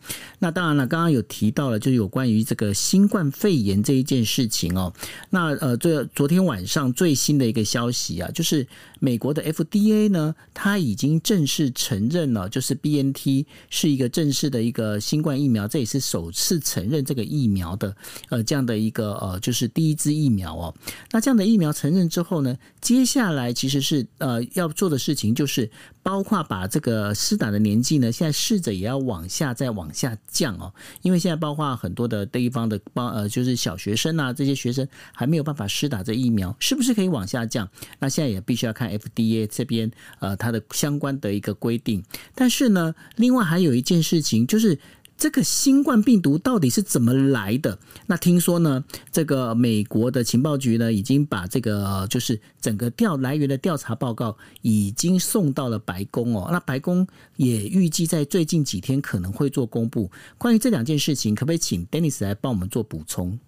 [0.45, 4.93] 那当然了，刚刚有提到了，就是有关于这个新冠肺炎这一件事情哦。
[5.31, 8.67] 那呃，这昨天晚上最新的一个消息啊，就是
[9.01, 17.97] 美国的 FDA 呢，它已经正式承认了，就是 BNT 是一个正式的一个新冠疫苗，这也是首次承认这个疫苗的
[18.29, 20.75] 呃这样的一个呃就是第一支疫苗哦。
[21.11, 25.71] 那这样的疫苗承认之后呢，接下来其实是呃要做的事情就是
[26.03, 30.15] 包括把这个施打的年纪呢，现在试着也要往下再往下。
[30.35, 37.69] 降哦，因为现在包括很多的地方的包呃，就是小学生啊，这些学生还没有办法施打这疫苗，是不是可以往下降？
[38.01, 42.03] 那现在也必须要看 FDA 这边呃它的相关的一个规定。
[42.35, 44.79] 但是呢，另外还有一件事情就是。
[45.17, 47.79] 这个新冠病毒到底是怎么来的？
[48.07, 56.49] 那听说呢，这个美国的情报局呢，已经把这个就是整个调来源的调查报告已经送到了白宫哦。
[56.53, 60.11] 那白宫也预计在最近几天可能会做公布。
[60.37, 63.39] 关于这两件事情，可不可以请 Dennis 来帮我们做补充？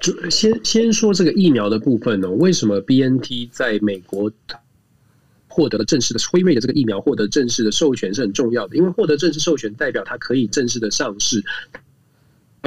[0.00, 4.32] 就先先说这个疫苗的部分呢、哦，为什么 BNT 在美国
[5.50, 8.76] 获得了正式的辉瑞的这个疫苗获得正式的授权是很重要的？
[8.76, 11.44] 因为获得正式授权代表它可以正式的上市。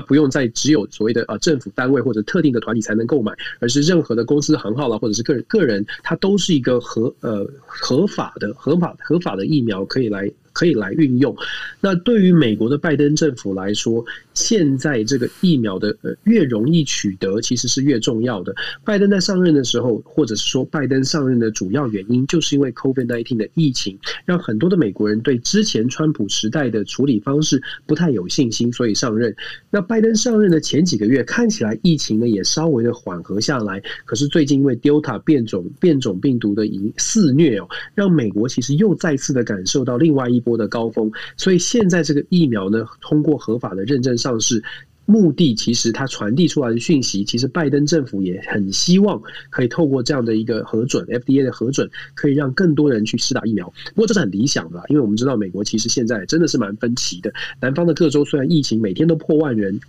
[0.08, 10.30] 不用再只有所谓的啊政府单位或者特定的团体才能购买，而是任何的公司行号啦，或者是个人个人，它都是一个合呃合法的合法合法的疫苗可以来。
[10.54, 11.36] 可以来运用。
[11.82, 18.56] 那对于美国的拜登政府来说，现在这个疫苗的呃越容易取得，其实是越重要的。
[18.86, 29.36] 拜登在上任的时候，或者是说拜登上任的主要原因，就是因为 COVID-19 的疫情，让很多的美国人对之前川普时代的处理方式不太有信心，所以上任。
[29.70, 33.82] 那拜登上任的前几个月，看起来疫情呢也稍微的缓和下来。
[34.06, 36.64] 可是最近因为 Delta 变种变种病毒的
[36.98, 44.62] 肆虐哦，让美国其实又再次的感受到另外一波的高峰，所以现在这个疫苗呢，通过合法的认证上市，
[45.06, 53.68] 目的其实它传递出来的讯息，其实拜登政府也很希望可以透过这样的一个核准，FDA 的核准，可以让更多人去施打疫苗。
[53.96, 59.80] 不过这是很理想的，因为我们知道美国其实现在真的是蛮分歧的，南方的各州虽然疫情每天都破万人。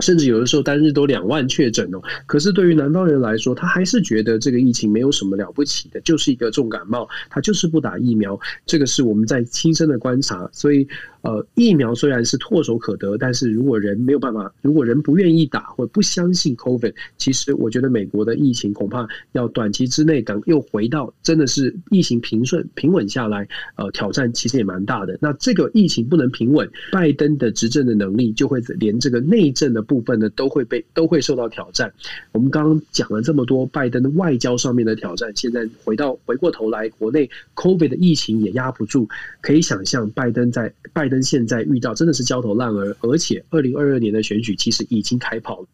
[0.00, 8.38] 甚至有的时候单日都两万确诊哦，可是对于南方人来说，他还是觉得这个疫情没有什么了不起的，就是一个重感冒，他就是不打疫苗。
[8.66, 10.86] 这个是我们在亲身的观察，所以。
[11.24, 25.16] 呃，疫苗虽然是唾手可得，但是如果人没有办法，如果人不愿意打或不相信 COVID，其实我觉得美国的疫情恐怕要短期之内等又回到真的是疫情平顺平稳下来，呃，挑战其实也蛮大的。
[25.18, 31.92] 那这个疫情不能平稳，拜登的执政的能力就会连这个内政的部分呢都会被都会受到挑战。
[32.32, 39.08] 我们刚刚讲了这么多拜登外交上面的挑战，现在回到回过头来，国内 COVID 的疫情也压不住，
[39.40, 41.22] 可以想象拜登在拜登。
[41.22, 45.66] 现在遇到真的是焦头烂额，而且二零二二年的选举其实已经开跑了。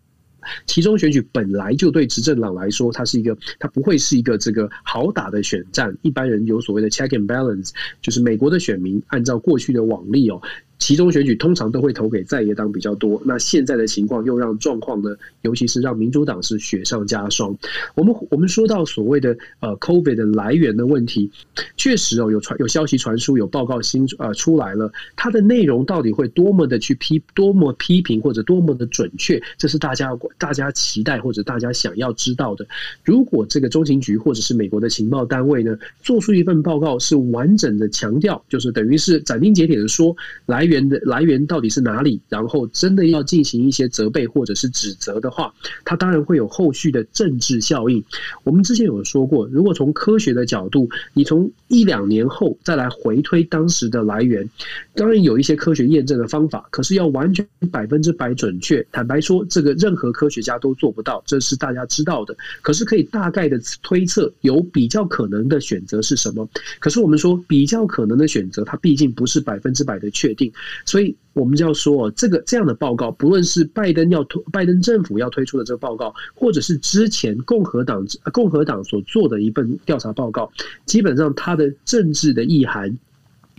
[0.64, 5.94] 其中选举本来就对执政党来说，它是一个，它不会是一个这个好打的选战。
[6.00, 10.40] 一般人有所谓的 check and balance，就是美国的选民按照过去的往例哦。
[10.80, 17.54] 其中选举通常都会投给在野党比较多，那现在的情况又让状况呢，尤其是让民主党是雪上加霜。
[17.94, 21.30] 我们我们说到所谓的呃 COVID 的来源的问题，
[21.76, 32.66] 确实哦有传有消息传输，有报告新呃出来了，它的内容到底会多么的去批多么批评或者多么的准确，这是大家大家期待或者大家想要知道的。
[33.04, 40.16] 如果这个中情局或者是美国的情报单位呢，做出一份报告是完整的强调，就是等于是斩钉截铁的说
[40.46, 40.69] 来。
[40.70, 42.20] 源的来源到底是哪里？
[42.28, 45.52] 然后真的要进行一些责备或者是指责的话，
[45.84, 48.02] 它当然会有后续的政治效应。
[48.44, 54.48] 我们之前有说过，如果从科学的角度，你从一两年后再来回推当时的来源，
[54.94, 62.36] 当然有一些科学验证的方法，可是要完全百分之百准确，坦白说，这个任何科学家都做不到，这是大家知道的。
[62.62, 66.48] 可是可以大概的推测，有比较可能的选择是什么？
[66.78, 70.52] 可是我们说比较可能的选择，它毕竟不是百分之百的确定。
[70.84, 80.50] 所以，我们就要说，这个这样的报告，不论是拜登要推，拜登政府要推出的这个报告，或者是之前共和党共和党所做的一份调查报告，
[80.86, 82.98] 基本上它的政治的意涵，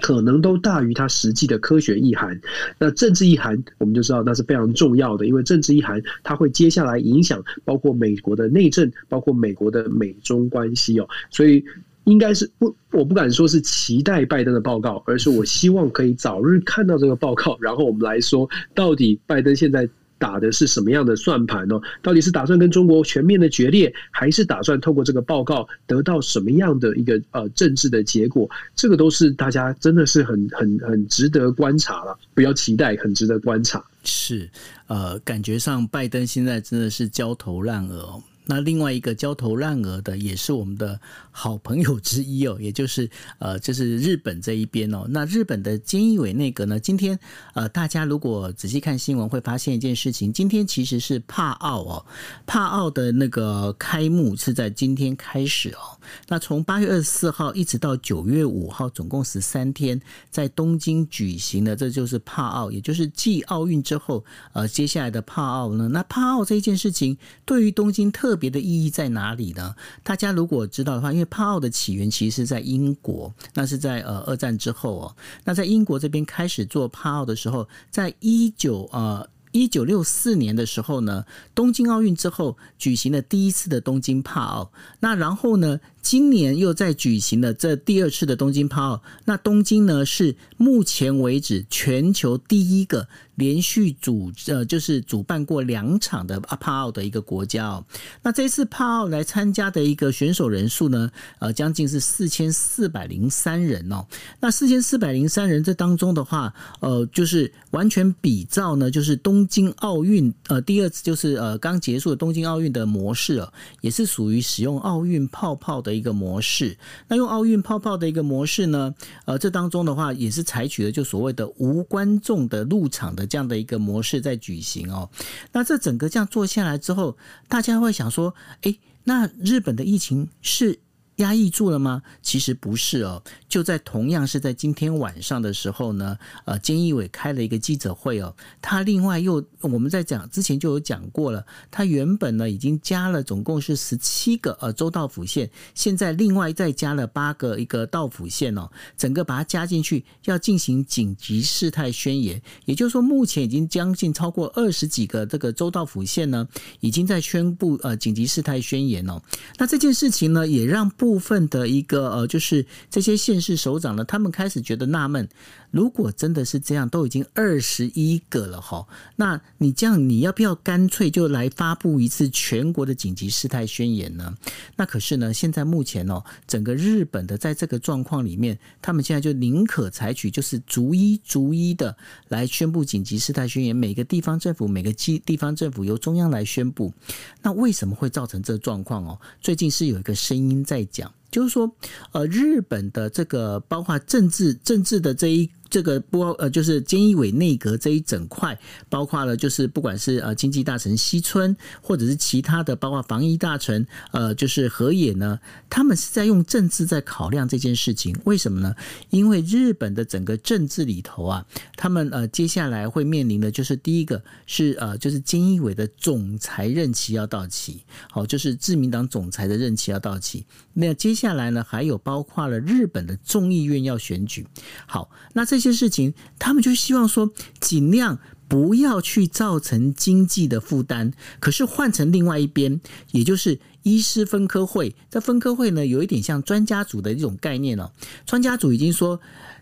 [0.02, 2.40] 可能都大于它实际的科学意涵。
[2.78, 11.64] 那政治意涵，我们就知道那是非常重要的，因为政治意涵它会接下来影响包括美国的内政，包括美国的美中关系哦，所以。
[12.12, 21.80] 应该是不，我不敢说是期待拜登的报告，而是我希望可以早日看到这个报告，然后我们来说，到底拜登现在打的是什么样的算盘呢？
[22.04, 28.50] 到底是打算跟中国全面的决裂，还是打算透过这个报告得到什么样的一个呃政治的结果？
[28.76, 33.82] 这个都是大家真的是很很很值得观察了，不要期待，很值得观察。
[34.04, 34.50] 是，
[34.88, 38.02] 呃，感觉上拜登现在真的是焦头烂额。
[38.02, 38.22] 哦
[38.52, 41.00] 那另外一个焦头烂额的，也是我们的
[41.32, 43.10] 好朋友之一哦，也就是
[43.40, 45.06] 呃，就是日本这一边哦。
[45.10, 47.18] 那日本的菅义伟内阁呢，今天
[47.54, 52.06] 呃，大家如果仔细看新闻，会发现一件事情，今天其实是帕奥哦，
[52.46, 55.98] 帕奥的那个开幕是在今天开始哦。
[56.28, 65.88] 那从八月二十四号一直到九月五号，总共十三天，在东京举行的，这就是帕奥，也就是继奥运之后，呃，接下来的帕奥呢。
[65.88, 69.76] 那帕奥这一件事情，对于东京特特别的意义在哪里呢？
[70.02, 75.16] 大家如果知道的话，因为帕奥的起源其实是在英国，那是在呃二战之后哦。
[75.44, 81.24] 那在英国这边开始做帕奥的时候，在一九呃一九六四年的时候呢，
[81.54, 84.72] 东京奥运之后举行了第一次的东京帕奥。
[85.02, 89.04] 那然后呢，今年又在举行了这第二次的东京帕奥。
[89.26, 93.08] 那东京呢是目前为止全球第一个。
[93.42, 97.84] 连续主呃就是主办过两场的阿帕奥的一个国家哦。
[98.22, 104.06] 那这次帕奥来参加的一个选手人数呢，呃，将近是四千四百零三人哦。
[104.40, 116.78] 那四千四百零三人这当中的话，呃，就是完全比照呢，就是东京奥运呃第二次就是呃刚结束的东京奥运的模式哦，也是属于使用奥运泡泡的一个模式。
[117.08, 118.94] 那用奥运泡泡的一个模式呢，
[119.26, 125.10] 呃，这当中的话也是采取了就所谓的无观众的入场的这样的一个模式在举行哦。
[125.54, 127.18] 那这整个这样做下来之后，
[127.48, 130.82] 大家会想说，哎，那日本的疫情是
[131.22, 132.02] 压抑住了吗？
[132.22, 133.22] 其实不是哦。
[133.48, 138.36] 就在同样是在今天晚上的时候呢，呃，菅义伟开了一个记者会哦。
[138.62, 152.42] 他另外又我们在讲之前就有讲过了，他原本呢已经加了总共是十七个呃州道府县，现在另外再加了八个一个道府县哦，整个把它加进去，要进行紧急事态宣言。
[152.66, 156.48] 也就是说，目前已经将近超过二十几个这个州道府县呢，
[156.80, 159.22] 已经在宣布呃紧急事态宣言哦。
[159.58, 165.28] 那这件事情呢，也让不部分的一个呃，就是这些县市首长呢，他们开始觉得纳闷。
[165.72, 174.38] 如果真的是这样，都已经二十一个了哈，那你这样你要不要干脆就来发布一次全国的紧急事态宣言呢？
[174.76, 181.96] 那可是呢，现在目前哦，整个日本的在这个状况里面，他们现在就宁可采取就是逐一逐一的
[182.28, 186.94] 来宣布紧急事态宣言，每个地方政府每个地地方政府由中央来宣布。
[187.42, 189.18] 那为什么会造成这状况哦？
[189.40, 191.74] 最近是有一个声音在讲，就是说，
[192.12, 195.50] 呃，日本的这个包括政治政治的这一。
[195.72, 198.60] 这个不呃，就是菅义伟内阁这一整块，
[198.90, 208.14] 包括了就是不管是呃经济大臣西村，或者是其他的，包括防疫大臣，呃，就是河野呢，他们是在用政治在考量这件事情。
[208.26, 208.76] 为什么呢？
[209.12, 211.46] 因为日本的整个政治里头啊，
[211.78, 220.46] 他们呃接下来会面临的就是第一个是呃就是菅义伟的总裁任期要到期，好，就是自民党总裁的任期要到期。
[220.74, 224.46] 那接下来呢，还有包括了日本的众议院要选举。
[224.86, 225.61] 好，那这。
[225.62, 231.14] 这些事情，他们就希望说，尽量不要去造成经济的负担。
[231.40, 232.82] 可是换成另外一边，
[233.12, 237.92] 也就是医师分科会，这分科会呢，有一点像专家组的一种概念哦。
[238.26, 239.20] 专家组已经说，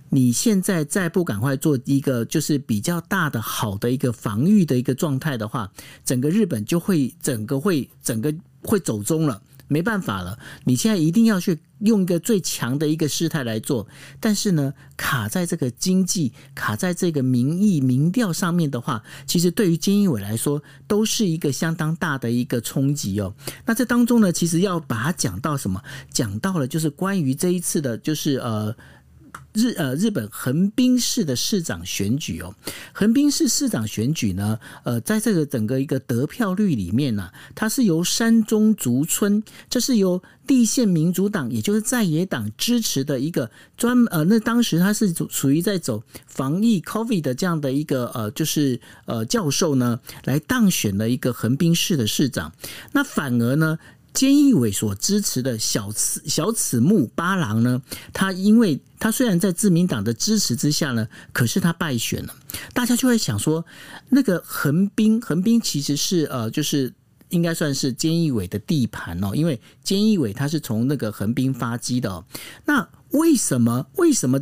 [0.08, 5.70] 你现在再不赶快做一个就是比较大的好的一个防御的一个状态的话，
[6.06, 8.34] 整个日本就会整个会整个
[8.64, 9.42] 会走中了。
[9.70, 13.88] 没办法了，你现在一定要去用一个最强的一个事态来做，
[14.20, 23.34] 但是呢，卡在这个经济、卡在这个民意民调上面的话，其实对于菅义伟来说，都是一个相当大的一个冲击哦。
[23.66, 25.82] 那这当中呢，其实要把它讲到什么？
[26.12, 28.76] 讲到了就是关于这一次的，就是呃。
[29.54, 32.54] 日呃，日本横滨市的市长选举哦，
[32.94, 52.54] 横滨市市长选举呢，呃，在这个整个一个得票率里面呢，它是由山中竹村，这是由地县民主党，也就是在野党支持的一个专呃，那当时他是属于在走防疫 COVID 的这样的一个呃，就是呃教授呢，来当选了一个横滨市的市长，
[52.92, 53.80] 那反而呢。
[54.20, 62.36] 菅义伟所支持的小此小此木八郎呢，他因为他虽然在自民党的支持之下呢，可是他败选了。
[62.74, 63.66] 大家就会想说，
[64.10, 66.94] 那个横滨横滨其实是呃，就是
[67.30, 72.26] 应该算是菅义伟的地盘哦，因为菅义伟他是从那个横滨发迹的哦。
[72.66, 73.88] 那为什么？
[73.96, 74.42] 为什么？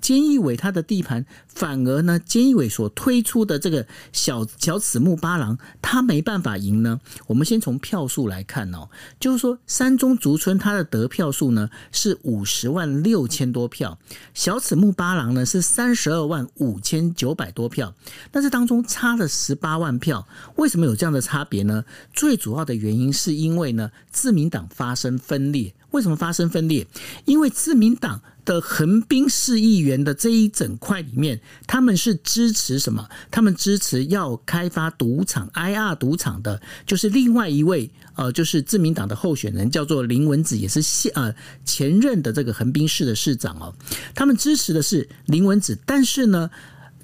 [0.00, 7.00] 菅义伟他的地盘，反而呢，菅义伟所推出的这个小小此木八郎，他没办法赢呢。
[7.26, 8.88] 我们先从票数来看哦，
[9.18, 13.98] 就是说山中竹村他的得票数呢是五十万六千多票，
[14.34, 17.94] 小此木八郎呢是三十二万五千九百多票，
[18.30, 20.26] 但是当中差了十八万票。
[20.56, 21.84] 为什么有这样的差别呢？
[22.12, 25.74] 最主要的原因是因为呢，自民党发生分裂。
[25.90, 26.86] 为什么发生分裂？
[27.24, 33.08] 因为自民党的横滨市议员的这一整块里面，他们是支持什么？
[33.30, 41.32] 他们支持要开发赌场 IR 赌场的，就是另外一位呃，就是自民党的候选人，叫做林文子，也是现呃
[41.64, 43.72] 前任的这个横滨市的市长哦。
[44.16, 46.50] 他们支持的是林文子，但是呢。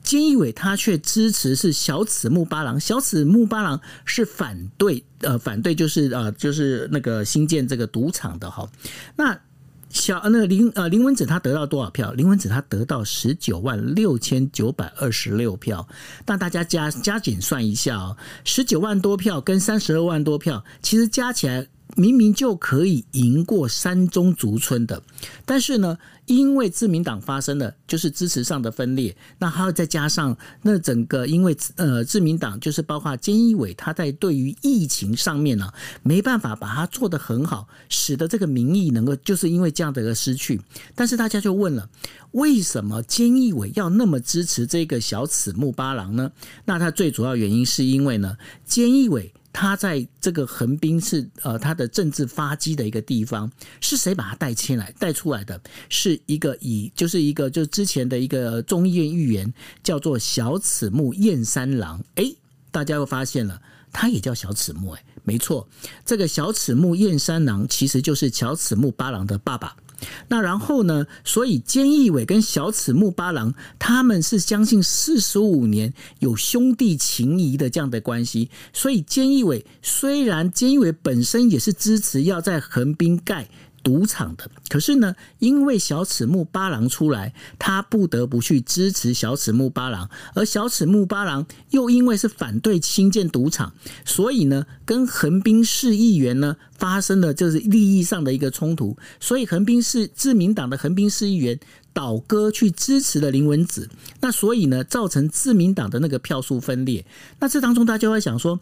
[0.07, 8.70] 菅义伟他却支持是小此木八郎，小此木八郎是反对，呃，反对就是呃，就是那个新建这个赌场的哈。
[9.16, 9.36] 那
[9.97, 12.12] 小那个林呃林文子他得到多少票？
[12.12, 15.88] 林文子他得到十九万六千九百二十六票。
[16.26, 25.01] 那大家加加减算一下哦，十九万多票跟三十二万多票，其实加起来明明就可以赢过山中竹村的，
[25.45, 35.72] 但是呢，因为自民党发生了就是支持上的分裂，那还要再加上那整个因为呃自民党就是包括菅义伟他在对于疫情上面呢、
[36.03, 40.61] 没办法把它做得很好，使得这个民意能够就是因为这样的一个失去。
[40.95, 41.89] 但是大家就问了，
[42.32, 46.30] 为什么菅义伟要那么支持这个小此木八郎呢？
[46.64, 48.37] 那他最主要原因是因为呢，
[48.68, 49.32] 菅义伟。
[49.59, 53.51] 他在这个横滨是呃他的政治发迹的一个地方，
[53.81, 55.59] 是谁把他带进来带出来的？
[55.89, 59.51] 是一个以就是一个就是之前的一个众议院议员
[59.83, 62.05] 叫做小此木彦三郎。
[62.17, 62.31] 哎，
[62.71, 63.59] 大家又发现了，
[63.91, 64.91] 他也叫小此木。
[64.91, 65.67] 哎，没错，
[66.05, 69.75] 这个小此木彦三郎其实就是小此木八郎的爸爸。
[70.28, 71.07] 那然后呢？
[71.24, 78.51] 所以菅义伟跟小此木八郎他们是将近四十五年有兄弟情谊的这样的关系。
[78.72, 83.49] 所以菅义伟虽然菅义伟本身也是支持要在横滨盖。
[83.87, 93.72] 赌场的，可是呢，因为小此木八郎出来，他不得不去支持小此木八郎，而小此木八郎又因为是反对新建赌场，
[94.05, 101.57] 所以呢，跟横滨市议员呢发生了就是利益上的一个冲突，所以横滨市自民党的横滨市议员
[101.93, 103.89] 倒戈去支持了林文子，
[104.20, 107.07] 那所以呢，造成自民党的那个票数分裂。
[107.39, 108.59] 那这当中大家会想说，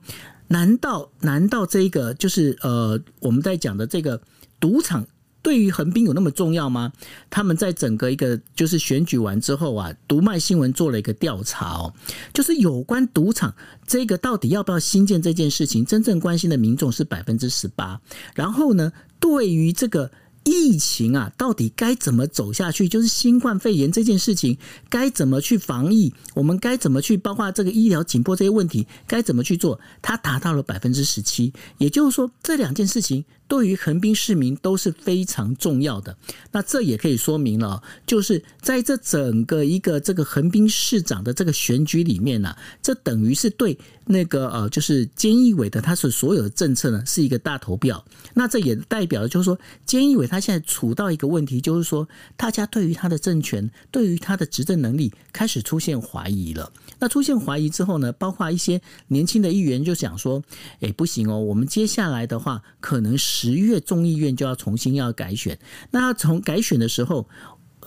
[0.48, 4.20] 难道难道这个就是呃，我们在讲的这个
[4.60, 5.06] 赌场？
[5.44, 6.90] 对于横滨有那么重要吗？
[7.30, 11.92] 他们在整个一个就是选举完之后啊，读卖新闻做了一个调查哦，
[12.32, 13.54] 就是有关赌场
[13.86, 18.00] 这个到底要不要新建这件事情，真正关心的民众是百分之十八。
[18.34, 18.90] 然后呢，
[19.20, 20.10] 对于这个。
[20.44, 22.86] 疫情啊，到底该怎么走下去？
[22.88, 24.56] 就是新冠肺炎这件事情，
[24.88, 26.12] 该怎么去防疫？
[26.34, 27.16] 我们该怎么去？
[27.16, 29.80] 包括这个医疗紧迫这些问题，该怎么去做？
[30.02, 36.16] 它达到了百分之十七，也就是说，这两件事情对于横滨市民都是非常重要的。
[36.52, 48.04] 那这也可以说明了，就是在这整个一个这个横滨市长的这个选举里面呢、这等于是对那个呃，就是菅义伟的他是所有的政策呢是一个大投票。
[48.34, 56.70] 那这也代表了，就是说菅义伟他现在处到一个问题，就是说大家对于他的政权，对于他的执政能力开始出现怀疑了。
[56.98, 60.42] 那出现怀疑之后呢，包括一些年轻的议员就想说
[60.80, 65.58] ：“哎，不行哦，我们接下来的话，可能十月众议院就要重新要改选。
[65.90, 67.28] 那从改选的时候，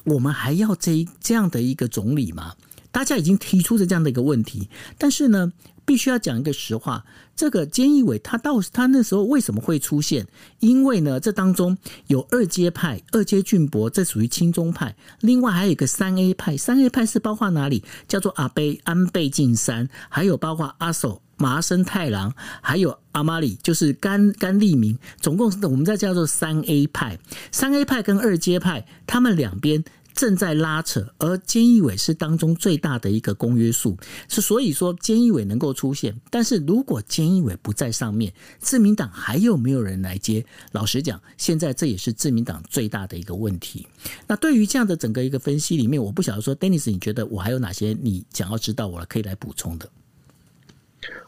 [0.06, 2.54] 我们还要这这样的一个总理吗？
[2.92, 5.52] 大家已经提出了这样的一个问题，但是呢，
[5.88, 7.04] 必须要讲一个实话。”
[7.36, 10.26] 这个菅义伟他到他那时候为什么会出现？
[10.60, 11.78] 因为呢，这当中
[12.08, 17.84] 有二阶派，二阶俊博，这属于亲中派；另外还有一个三 A 派，三 A 派是包括哪里？
[18.08, 27.20] 叫做阿贝安倍晋三，还有包括阿守麻生太郎，还有阿玛里，就是甘甘利明，总共我们在叫做三 A 派。
[27.52, 29.84] 三 A 派跟二阶派，他们两边。
[30.18, 33.96] 正在拉扯，而菅义伟是当中最大的一个公约数，
[34.28, 36.20] 是所以说菅义伟能够出现。
[36.32, 40.44] 但是如果菅义伟不在上面，自民党还有没有人来接？
[40.72, 43.86] 老实讲，现在这也是自民党最大的一个问题。
[44.26, 49.88] 那对于这样的整个一个分析里面，我不晓得说，Dennis，你觉得我还有哪些你想要知道，我可以来补充的？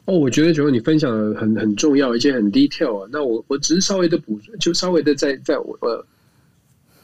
[0.05, 3.09] 哦，我觉得觉得你分享的很很重要，而且很 detail 啊。
[3.11, 6.03] 那我我只是稍微的补，就稍微的在在我呃。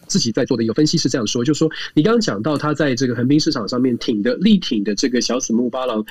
[0.08, 6.06] 自己在做的一个分析是这样说，就是说你刚刚讲到他在这个横滨市场上面挺的力挺的这个小此木八郎，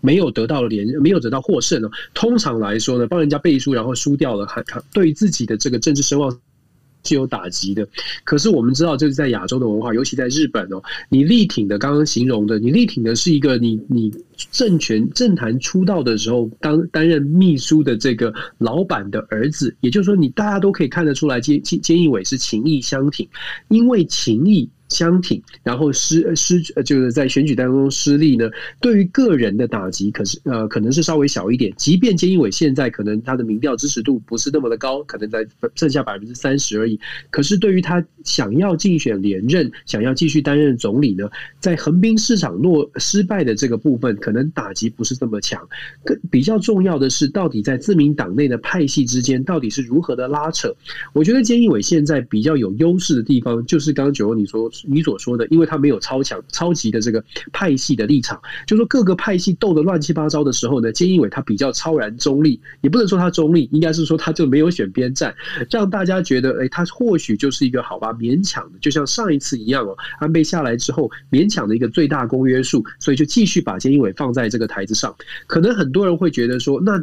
[0.00, 1.88] 没有得到连没有得到获胜呢。
[2.14, 6.38] 通常来说呢，帮人家背书然后输掉了，还对于自己的这个政治声望
[7.04, 7.86] 是有打击的。
[8.24, 14.12] 可是我们知道，就是在亚洲的文化，尤其在日本哦，你力挺的刚刚形容的，你力挺的是一个你你。
[14.50, 23.28] 政权政坛出道的时候，当担任秘书的这个老板的儿子，也就是说，你大家都可以看得出来，菅菅菅义伟是情义相挺，
[23.68, 31.72] 因为情义相挺，然后失失就是在选举当中失利呢，对于个人的打击，可是呃可能是稍微小一点。
[31.76, 36.98] 即便菅义伟现在可能他的民调支持度不是那么的高，可能在剩下百分之三十而已，
[37.30, 41.28] 可是对于他想要竞选连任，想要继续担任总理呢，
[41.60, 45.66] 在横滨市场落失败的这个部分，可能打击不是这么强，
[46.04, 50.74] 更比较重要的是，到底在自民党内的派系之间，到底是如何的拉扯？
[51.12, 65.34] 我觉得菅义伟现在比较有优势的地方，就是刚刚九欧你说你所说的，因为他没有超强、超级的这个派系的立场，就说各个派系斗得乱七八糟的时候呢，菅义伟他比较超然中立，也不能说他中立，应该是说他就没有选边站，
[65.70, 74.10] 让大家觉得，哎，他或许就是一个好吧，勉强的，就像上一次一样哦，安倍下来之后，勉强的一个最大公约数，所以就继续把菅义伟。
[74.20, 75.16] 放在这个台子上，
[75.46, 77.02] 可能很多人会觉得说，那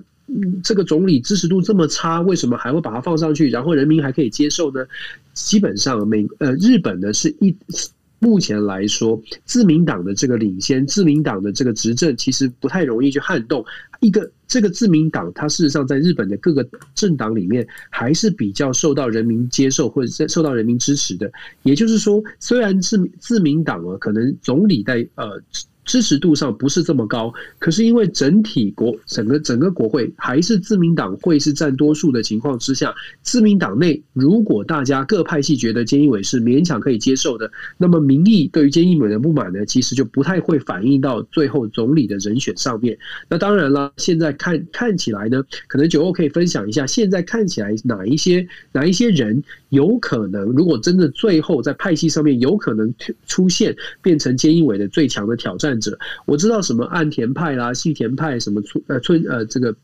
[0.64, 4.86] 这个总理支持度这么差，为什么还会把它放上去，然后人民还可以接受呢？
[5.34, 7.56] 基本上美呃日本呢是一。
[8.20, 13.64] 目前来说，自民党的这个领先，自民党的这个执政，其实不太容易去撼动
[14.00, 15.32] 一个这个自民党。
[15.36, 21.32] 它事实上在日本的各个政党里面，还是比较受到人民接受或者受到人民支持的。
[21.62, 25.40] 也就是说，虽然自自民党啊，可能总理在呃。
[25.88, 42.98] 支持度上不是这么高，可是因为整体国整个整个国会还是自民党会是占多数的情况之下，自民党内如果大家各派系觉得菅义伟是勉强可以接受的，那么民意对于菅义伟的不满呢，其实就不太会反映到最后总理的人选上面。
[43.30, 52.94] 那当然了，现在看看起来呢，可能九欧可以分享一下，现在看起来哪一些哪一些人有可能，如果真的最后在派系上面有可能
[53.26, 59.76] 出现变成菅义伟的最强的挑战者，我知道什么岸田派啦、细田派什么村呃村呃这个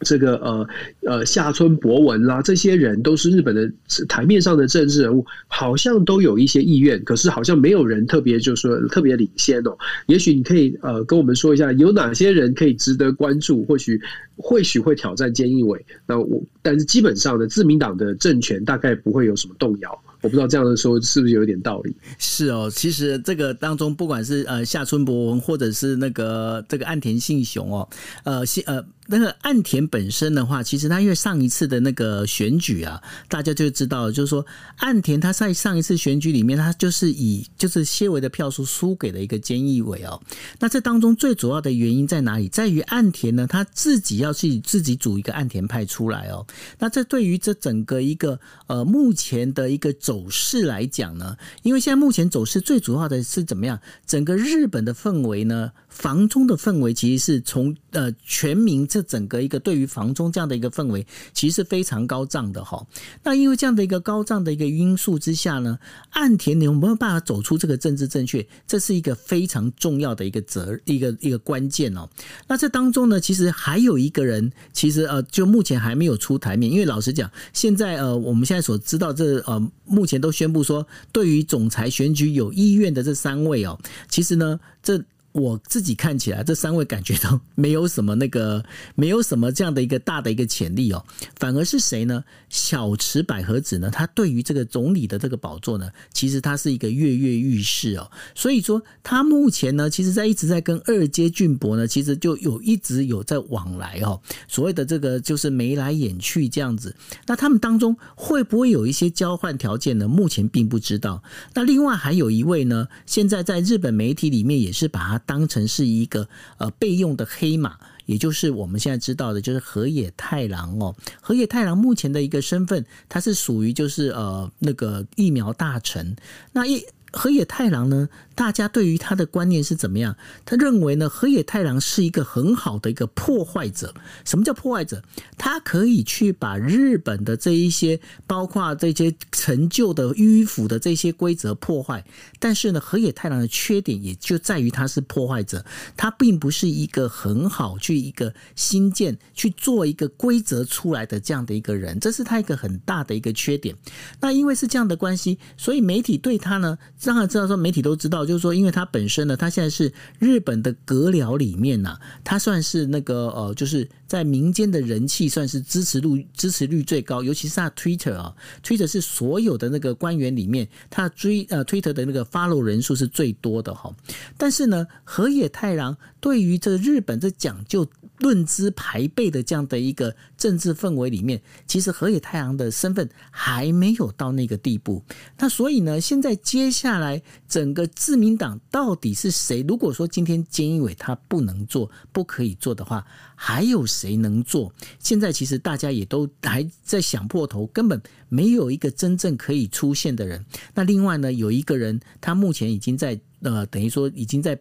[0.00, 0.68] 这个呃
[1.06, 3.72] 呃下村博文啦，这些人都是日本的
[4.08, 9.76] 台面上的政治人物，好像都有一些意愿，可是好像没有人特别就是说特别领先哦。
[10.06, 13.64] 也许你可以呃跟我们说一下，有哪些人可以值得关注？
[13.64, 13.98] 或许
[14.36, 15.82] 或许会挑战菅义伟。
[16.06, 19.98] 那我但是基本上呢，自民党的政权大概不会有什么动摇。
[20.26, 21.94] 我不知道这样的说是不是有一点道理？
[22.18, 27.88] 是哦，其实这个当中，不管是呃夏春博文，或者是那个这个岸田信雄哦，
[28.24, 28.84] 呃，信呃。
[29.08, 34.44] 那个岸田本身的话，其实他因为上一次的那个选举啊，大家就知道，就是说
[34.78, 40.20] 岸田他在上一次选举里面，他就是以就是些微的票数输给了一个菅义伟哦。
[40.58, 42.48] 那这当中最主要的原因在哪里？
[42.48, 46.46] 在于岸田呢，他自己要去自己组一个岸田派出来哦。
[46.78, 53.78] 那这对于这整个一个呃目前的一个走势来讲呢，因为现在目前走势最主要的是怎么样？
[54.06, 58.76] 整个日本的氛围呢，房中的氛围其实是从呃全民。
[58.88, 62.86] 这整个一个对于房中这样的一个氛围，其实是非常高涨的哈。
[63.22, 65.78] 那因为这样的一个高涨的一个因素之下呢，
[66.10, 72.08] 岸田你有没有办法走出这个政治正确，这是一个非常重要的一个责一个一个关键哦。
[72.46, 76.70] 那这当中呢，其实还有一个人，其实呃，就目前还没有出台面。
[76.70, 83.78] 因为老实讲，现在呃，我们现在所知道这呃，目前都宣布说，对于总裁选举有意愿的这三位哦，
[84.08, 85.02] 其实呢，这。
[85.36, 88.64] 我自己看起来，这三位感觉都没有什么那个，
[88.96, 91.04] 没有什么这样的一个大的一个潜力哦。
[91.38, 92.24] 反而是谁呢？
[92.48, 93.90] 小池百合子呢？
[93.90, 98.10] 他对于这个总理的这个宝座呢，其实他是一个跃跃欲试哦。
[98.34, 104.18] 所以说，他目前呢，其实在一直在跟二阶俊博呢，其实就有一直有在往来哦。
[104.48, 106.96] 所谓的这个就是眉来眼去这样子。
[107.26, 110.08] 那他们当中会不会有一些交换条件呢？
[110.08, 111.22] 目前并不知道。
[111.52, 115.22] 那另外还有一位呢，现在在日本媒体里面也是把他。
[115.26, 120.94] 当成是一个呃备用的黑马，也就是我们现在知道的，就是河野太郎哦。
[121.20, 126.16] 河野太郎目前的一个身份，他是属于就是呃那个疫苗大臣。
[126.52, 126.82] 那一
[127.16, 128.08] 河野太郎呢？
[128.34, 130.14] 大家对于他的观念是怎么样？
[130.44, 133.94] 他认为呢，河野太郎是一个很好的一个破坏者。
[134.26, 135.02] 什么叫破坏者？
[135.38, 142.04] 他可以去把日本的这一些，包括这些陈旧的迂腐的这些规则破坏。
[142.38, 145.64] 但是呢，河野太郎的缺点也就在于他是破坏者，
[145.96, 153.74] 他并不是一个很好去一个新建去做一个规则出来的这样的一个人，这是他一个很大的一个缺点。
[154.20, 156.76] 那因为是这样的关系，所以媒体对他呢，
[157.06, 158.26] 当然知道说媒体都知道。
[158.26, 173.94] 就是说，因为他本身呢，他现在是日本的阁僚里面呢、啊，他算是那个呃，就是在民间的人气算是支持率支持率最高，尤其是他 Twitter 啊，Twitter 是所有的那个官员里面，他追呃 Twitter 的那个 follow 人数是最多的哈。
[174.36, 177.86] 但是呢，河野太郎对于这日本这讲究
[178.18, 185.02] 论资排辈的这样的一个政治氛围里面，其实河野太郎的身份还没有到那个地步。
[185.38, 189.64] 那所以呢，现在接下来整个自民党到底是谁？
[189.68, 193.04] 如果说今天菅义伟他不能做、不可以做的话，
[193.34, 194.72] 还有谁能做？
[194.98, 200.44] 现在其实大家也都还在想破头，根本没有一个真正可以出现的人。
[200.74, 204.58] 那另外呢，有一个人，他目前已经在呃，等于说已经在。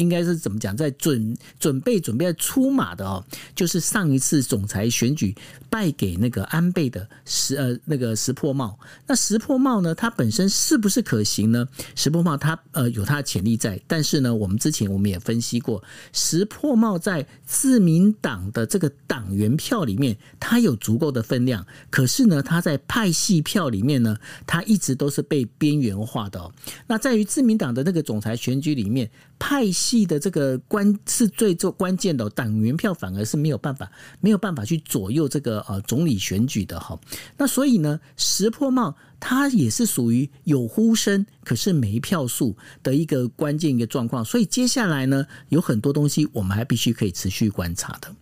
[0.00, 3.22] 应该是怎么讲，在准准备准备在出马的哦，
[3.54, 5.36] 就是上一次总裁选举
[5.68, 8.78] 败给那个安倍的石呃那个石破茂。
[9.06, 11.68] 那石破茂呢，他本身是不是可行呢？
[11.94, 15.82] 石破茂他呃有他的潜力在，但是呢，我们之前我们也分析过，
[16.12, 26.50] 石破茂在自民党的这个党员票里面，他有足够的分量，可是呢，他在派系票里面呢，他一直都是被边缘化的哦。
[26.86, 29.10] 那在于自民党的那个总裁选举里面，
[29.40, 30.06] 派系。
[30.10, 33.88] 的这个关是最最关键的，党员票反而是没有办法
[34.20, 36.98] 没有办法去左右这个呃总理选举的哈。
[37.36, 44.24] 那所以呢，石破茂他也是属于有呼声，可是没票数的一个关键一个状况。
[44.24, 48.12] 所以接下来呢，有很多东西我们还必须可以持续观察的。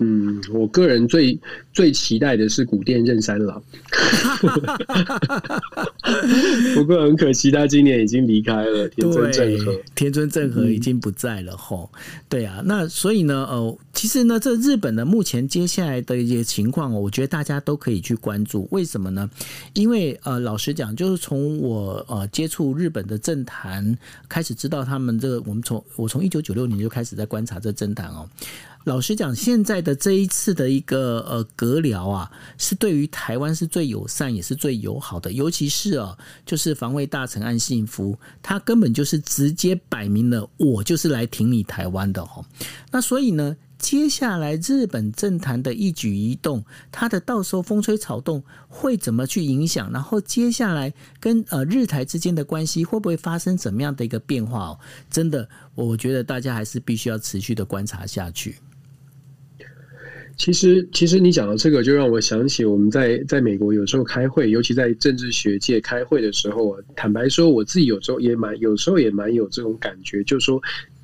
[0.00, 1.38] 嗯，我个人最
[1.72, 3.60] 最期待的是古殿任三郎，
[6.74, 9.80] 不过很可惜，他今年已经离开了田村正和。
[9.96, 11.90] 田村正和已经不在了吼。
[11.92, 18.68] 嗯、对啊，那所以呢，呃，其实呢，这日本的目前接下来的一些情况，我觉得大家都可以去关注。
[18.70, 19.28] 为什么呢？
[19.74, 28.28] 因为呃，老实讲，就是从我呃接触日本的政坛开始，知道他们这个，我们从我从一九九六年就开始在观察这政坛哦。
[28.88, 36.16] 老实讲，现在的这一次的一个呃隔僚啊，是对于台湾是最友善也是最友好的，尤其是啊，
[36.46, 42.44] 就是防卫大臣岸信夫，他根本就是直接摆明了，我就是来挺你台湾的哦。
[42.90, 49.92] 那所以呢，接下来日本政坛的一举一动，他的到时候风吹草动会怎么去影响？
[49.92, 54.68] 然后接下来跟呃日台之间的关系会不会发生怎么样的一个变化？
[54.68, 54.78] 哦，
[55.10, 58.56] 真的，我觉得大家还是必须要持续的观察下去。
[60.38, 70.62] 其实，其实你讲到这个，就让我想起我们在在美国有时候开会，尤其在政治学界开会的时候，坦白说，我自己有时候也蛮，有时候也蛮有这种感觉，就是说。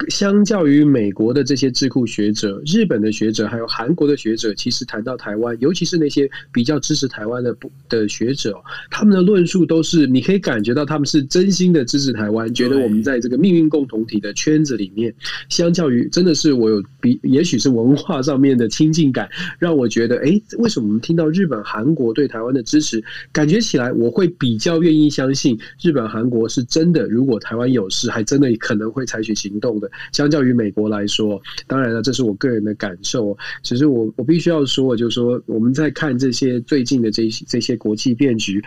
[0.09, 7.57] 相较于美国的这些智库学者、日本的学者，还有韩国的学者，其实谈到台湾，尤其是那些比较支持台湾的
[7.89, 15.15] 的学者，他们的论述都是你可以感觉到他们是真心的支持台湾，觉得我们在这个命运共同体的圈子里面，
[15.49, 19.29] 相较于真的是我有比，也许是文化上面的亲近感，
[19.61, 29.84] 让我觉得，哎，为什么我们听到日本、韩国对台湾的支持，感觉起来我会比较愿意相信日本、韩国是真的，如果台湾有事，还真的可能会采取行动的。
[30.13, 33.37] 相较于美国来说，当然了，这是我个人的感受。
[33.63, 38.63] 其实我我必须要说，就是说我们在看这些最近的这些这些国际变局，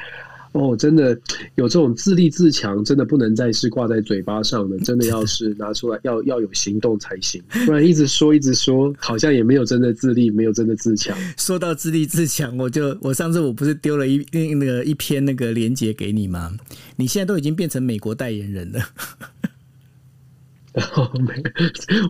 [0.54, 1.18] 哦，真的
[1.56, 11.16] 有这种自立自强，真的不能再是挂在嘴巴上的，真的要是拿出来要要有行动才行，不然一直说一直说，好像也没有真的自立，没有真的自强。
[11.38, 16.52] 说到自立自强，我就我上次我不是丢了一那个一篇那个连接给你吗？
[16.96, 18.80] 你现在都已经变成美国代言人了。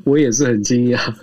[0.04, 1.14] 我也是很惊讶，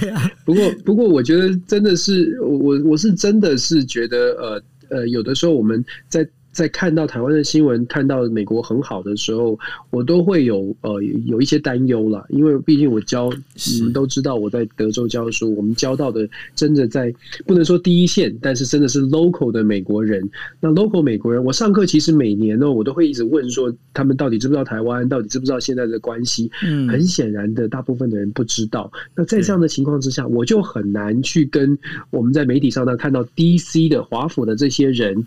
[0.00, 0.30] 对啊。
[0.44, 6.28] 不过，不过，我觉得真的是我，我是真的是觉得，呃，呃，有的时候我们在。
[6.52, 9.58] 在看到台湾的新闻，看到美国很好的时候，
[9.90, 13.32] 我都会有呃有一些担忧了，因为毕竟我教，
[13.72, 17.12] 你们都知道我在德州教书，我们教到的真的在
[17.46, 20.28] 不能说第一线，但是真的是 local 的美国人。
[20.60, 26.50] 那 local 美国人，我上课其实每年呢，我都会一直问说，他们到底知不知道台湾，到底知不知道现在的关系？
[26.64, 28.92] 嗯，很显然的，大部分的人不知道。
[29.14, 31.78] 那在这样的情况之下，我就很难去跟
[32.10, 35.26] 我们在媒体上呢看到 DC 的华府的这些人。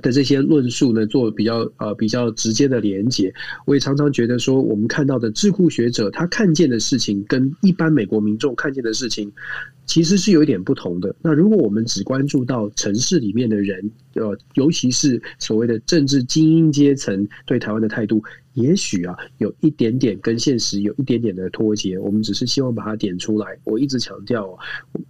[0.00, 3.32] 的这些论述呢，做比较呃比较直接的连接，
[3.66, 9.32] 我也常常觉得说，我们看到的智库学者他看见的事情，跟一般美国民众看见的事情，
[9.90, 11.12] 其实是有一点不同的。
[11.20, 18.22] 那如果我们只关注到城市里面的人，呃，尤其是所谓的政治精英阶层对台湾的态度。
[18.54, 23.58] 也许啊，有一点点跟现实有一点点的脱节，我们只是希望把它点出来。
[23.64, 24.56] 我一直强调，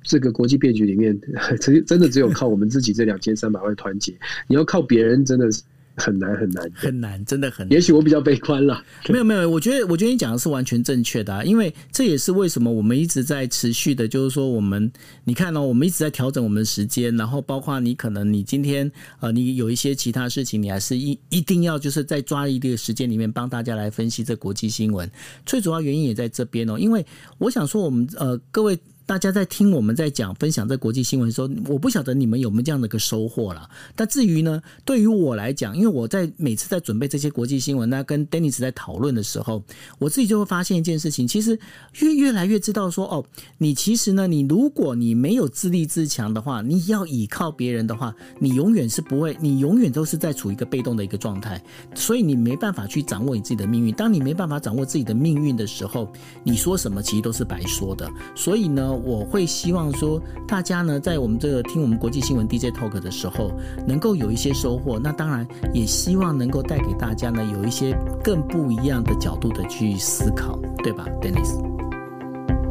[0.02, 1.18] 这个国际变局里面，
[1.60, 4.18] 真真的只有靠我们自己这两千三百万团结，
[4.48, 5.62] 你要靠别人，真的是。
[5.96, 7.72] 很难很难很难，真的很难。
[7.72, 8.82] 也许我比较悲观了。
[9.08, 14.90] 没有没有，我觉得我觉得你讲的是完全正确的啊，因为这也是为什么我们一直在持续的，就是说我们
[15.24, 25.10] 你看呢，我们一直在调整我们的时间，然后包括你可能你今天呃你有一些其他事情，你还是一一定要就是在抓一定的时间里面帮大家来分析这国际新闻。
[25.44, 27.04] 最主要原因也在这边哦，因为
[27.38, 28.78] 我想说我们呃各位。
[29.10, 33.68] 大家在听我们在讲分享这国际新闻的时候，我不晓得你们有没有这样的一个收获了。
[33.96, 39.64] 但至于呢，对于我来讲，因为我在每次在准备这些国际新闻，那跟 Dennis 在讨论的时候，
[39.98, 41.58] 我自己就会发现一件事情，其实
[41.98, 43.24] 越越来越知道说，哦，
[43.58, 51.60] 你其实呢，你如果你没有自立自强的话，你要依靠别人的话，你永远是不会，你永远都是在处于一个被动的一个状态，
[51.96, 53.92] 所以你没办法去掌握你自己的命运。
[53.92, 56.08] 当你没办法掌握自己的命运的时候，
[56.44, 58.08] 你说什么其实都是白说的。
[58.36, 63.52] 所以呢，我会希望说，大家呢，在我们这个听我们国际新闻 DJ Talk 的时候，
[63.86, 64.98] 能够有一些收获。
[64.98, 71.60] 那当然，也希望能够带给大家呢，有一些更不一样的角度的去思考，对吧，Dennis？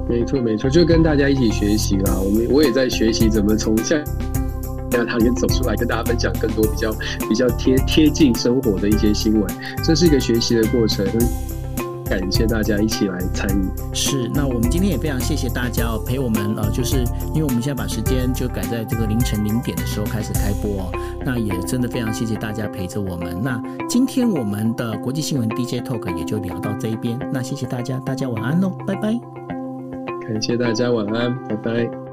[0.07, 2.19] 没错，没错，就跟大家一起学习啦。
[2.19, 4.03] 我们我也在学习怎么从像
[4.89, 6.91] 这样他里面走出来，跟大家分享更多比较
[7.27, 9.47] 比较贴贴近生活的一些新闻。
[9.84, 11.05] 这是一个学习的过程。
[12.10, 13.70] 感谢大家一起来参与。
[13.93, 17.03] 是，那我们今天也非常谢谢大家哦，陪我们呃，就是
[17.34, 20.91] 因为我们现在把时间就改在这个凌晨零点的时候开始开播哦，
[21.24, 23.39] 那也真的非常谢谢大家陪着我们。
[23.41, 29.14] 那今天我们的国际新闻 DJ Talk 也就聊到这一边，那谢谢大家，大家晚安喽，拜拜。
[30.28, 32.09] 感谢大家晚安，拜拜。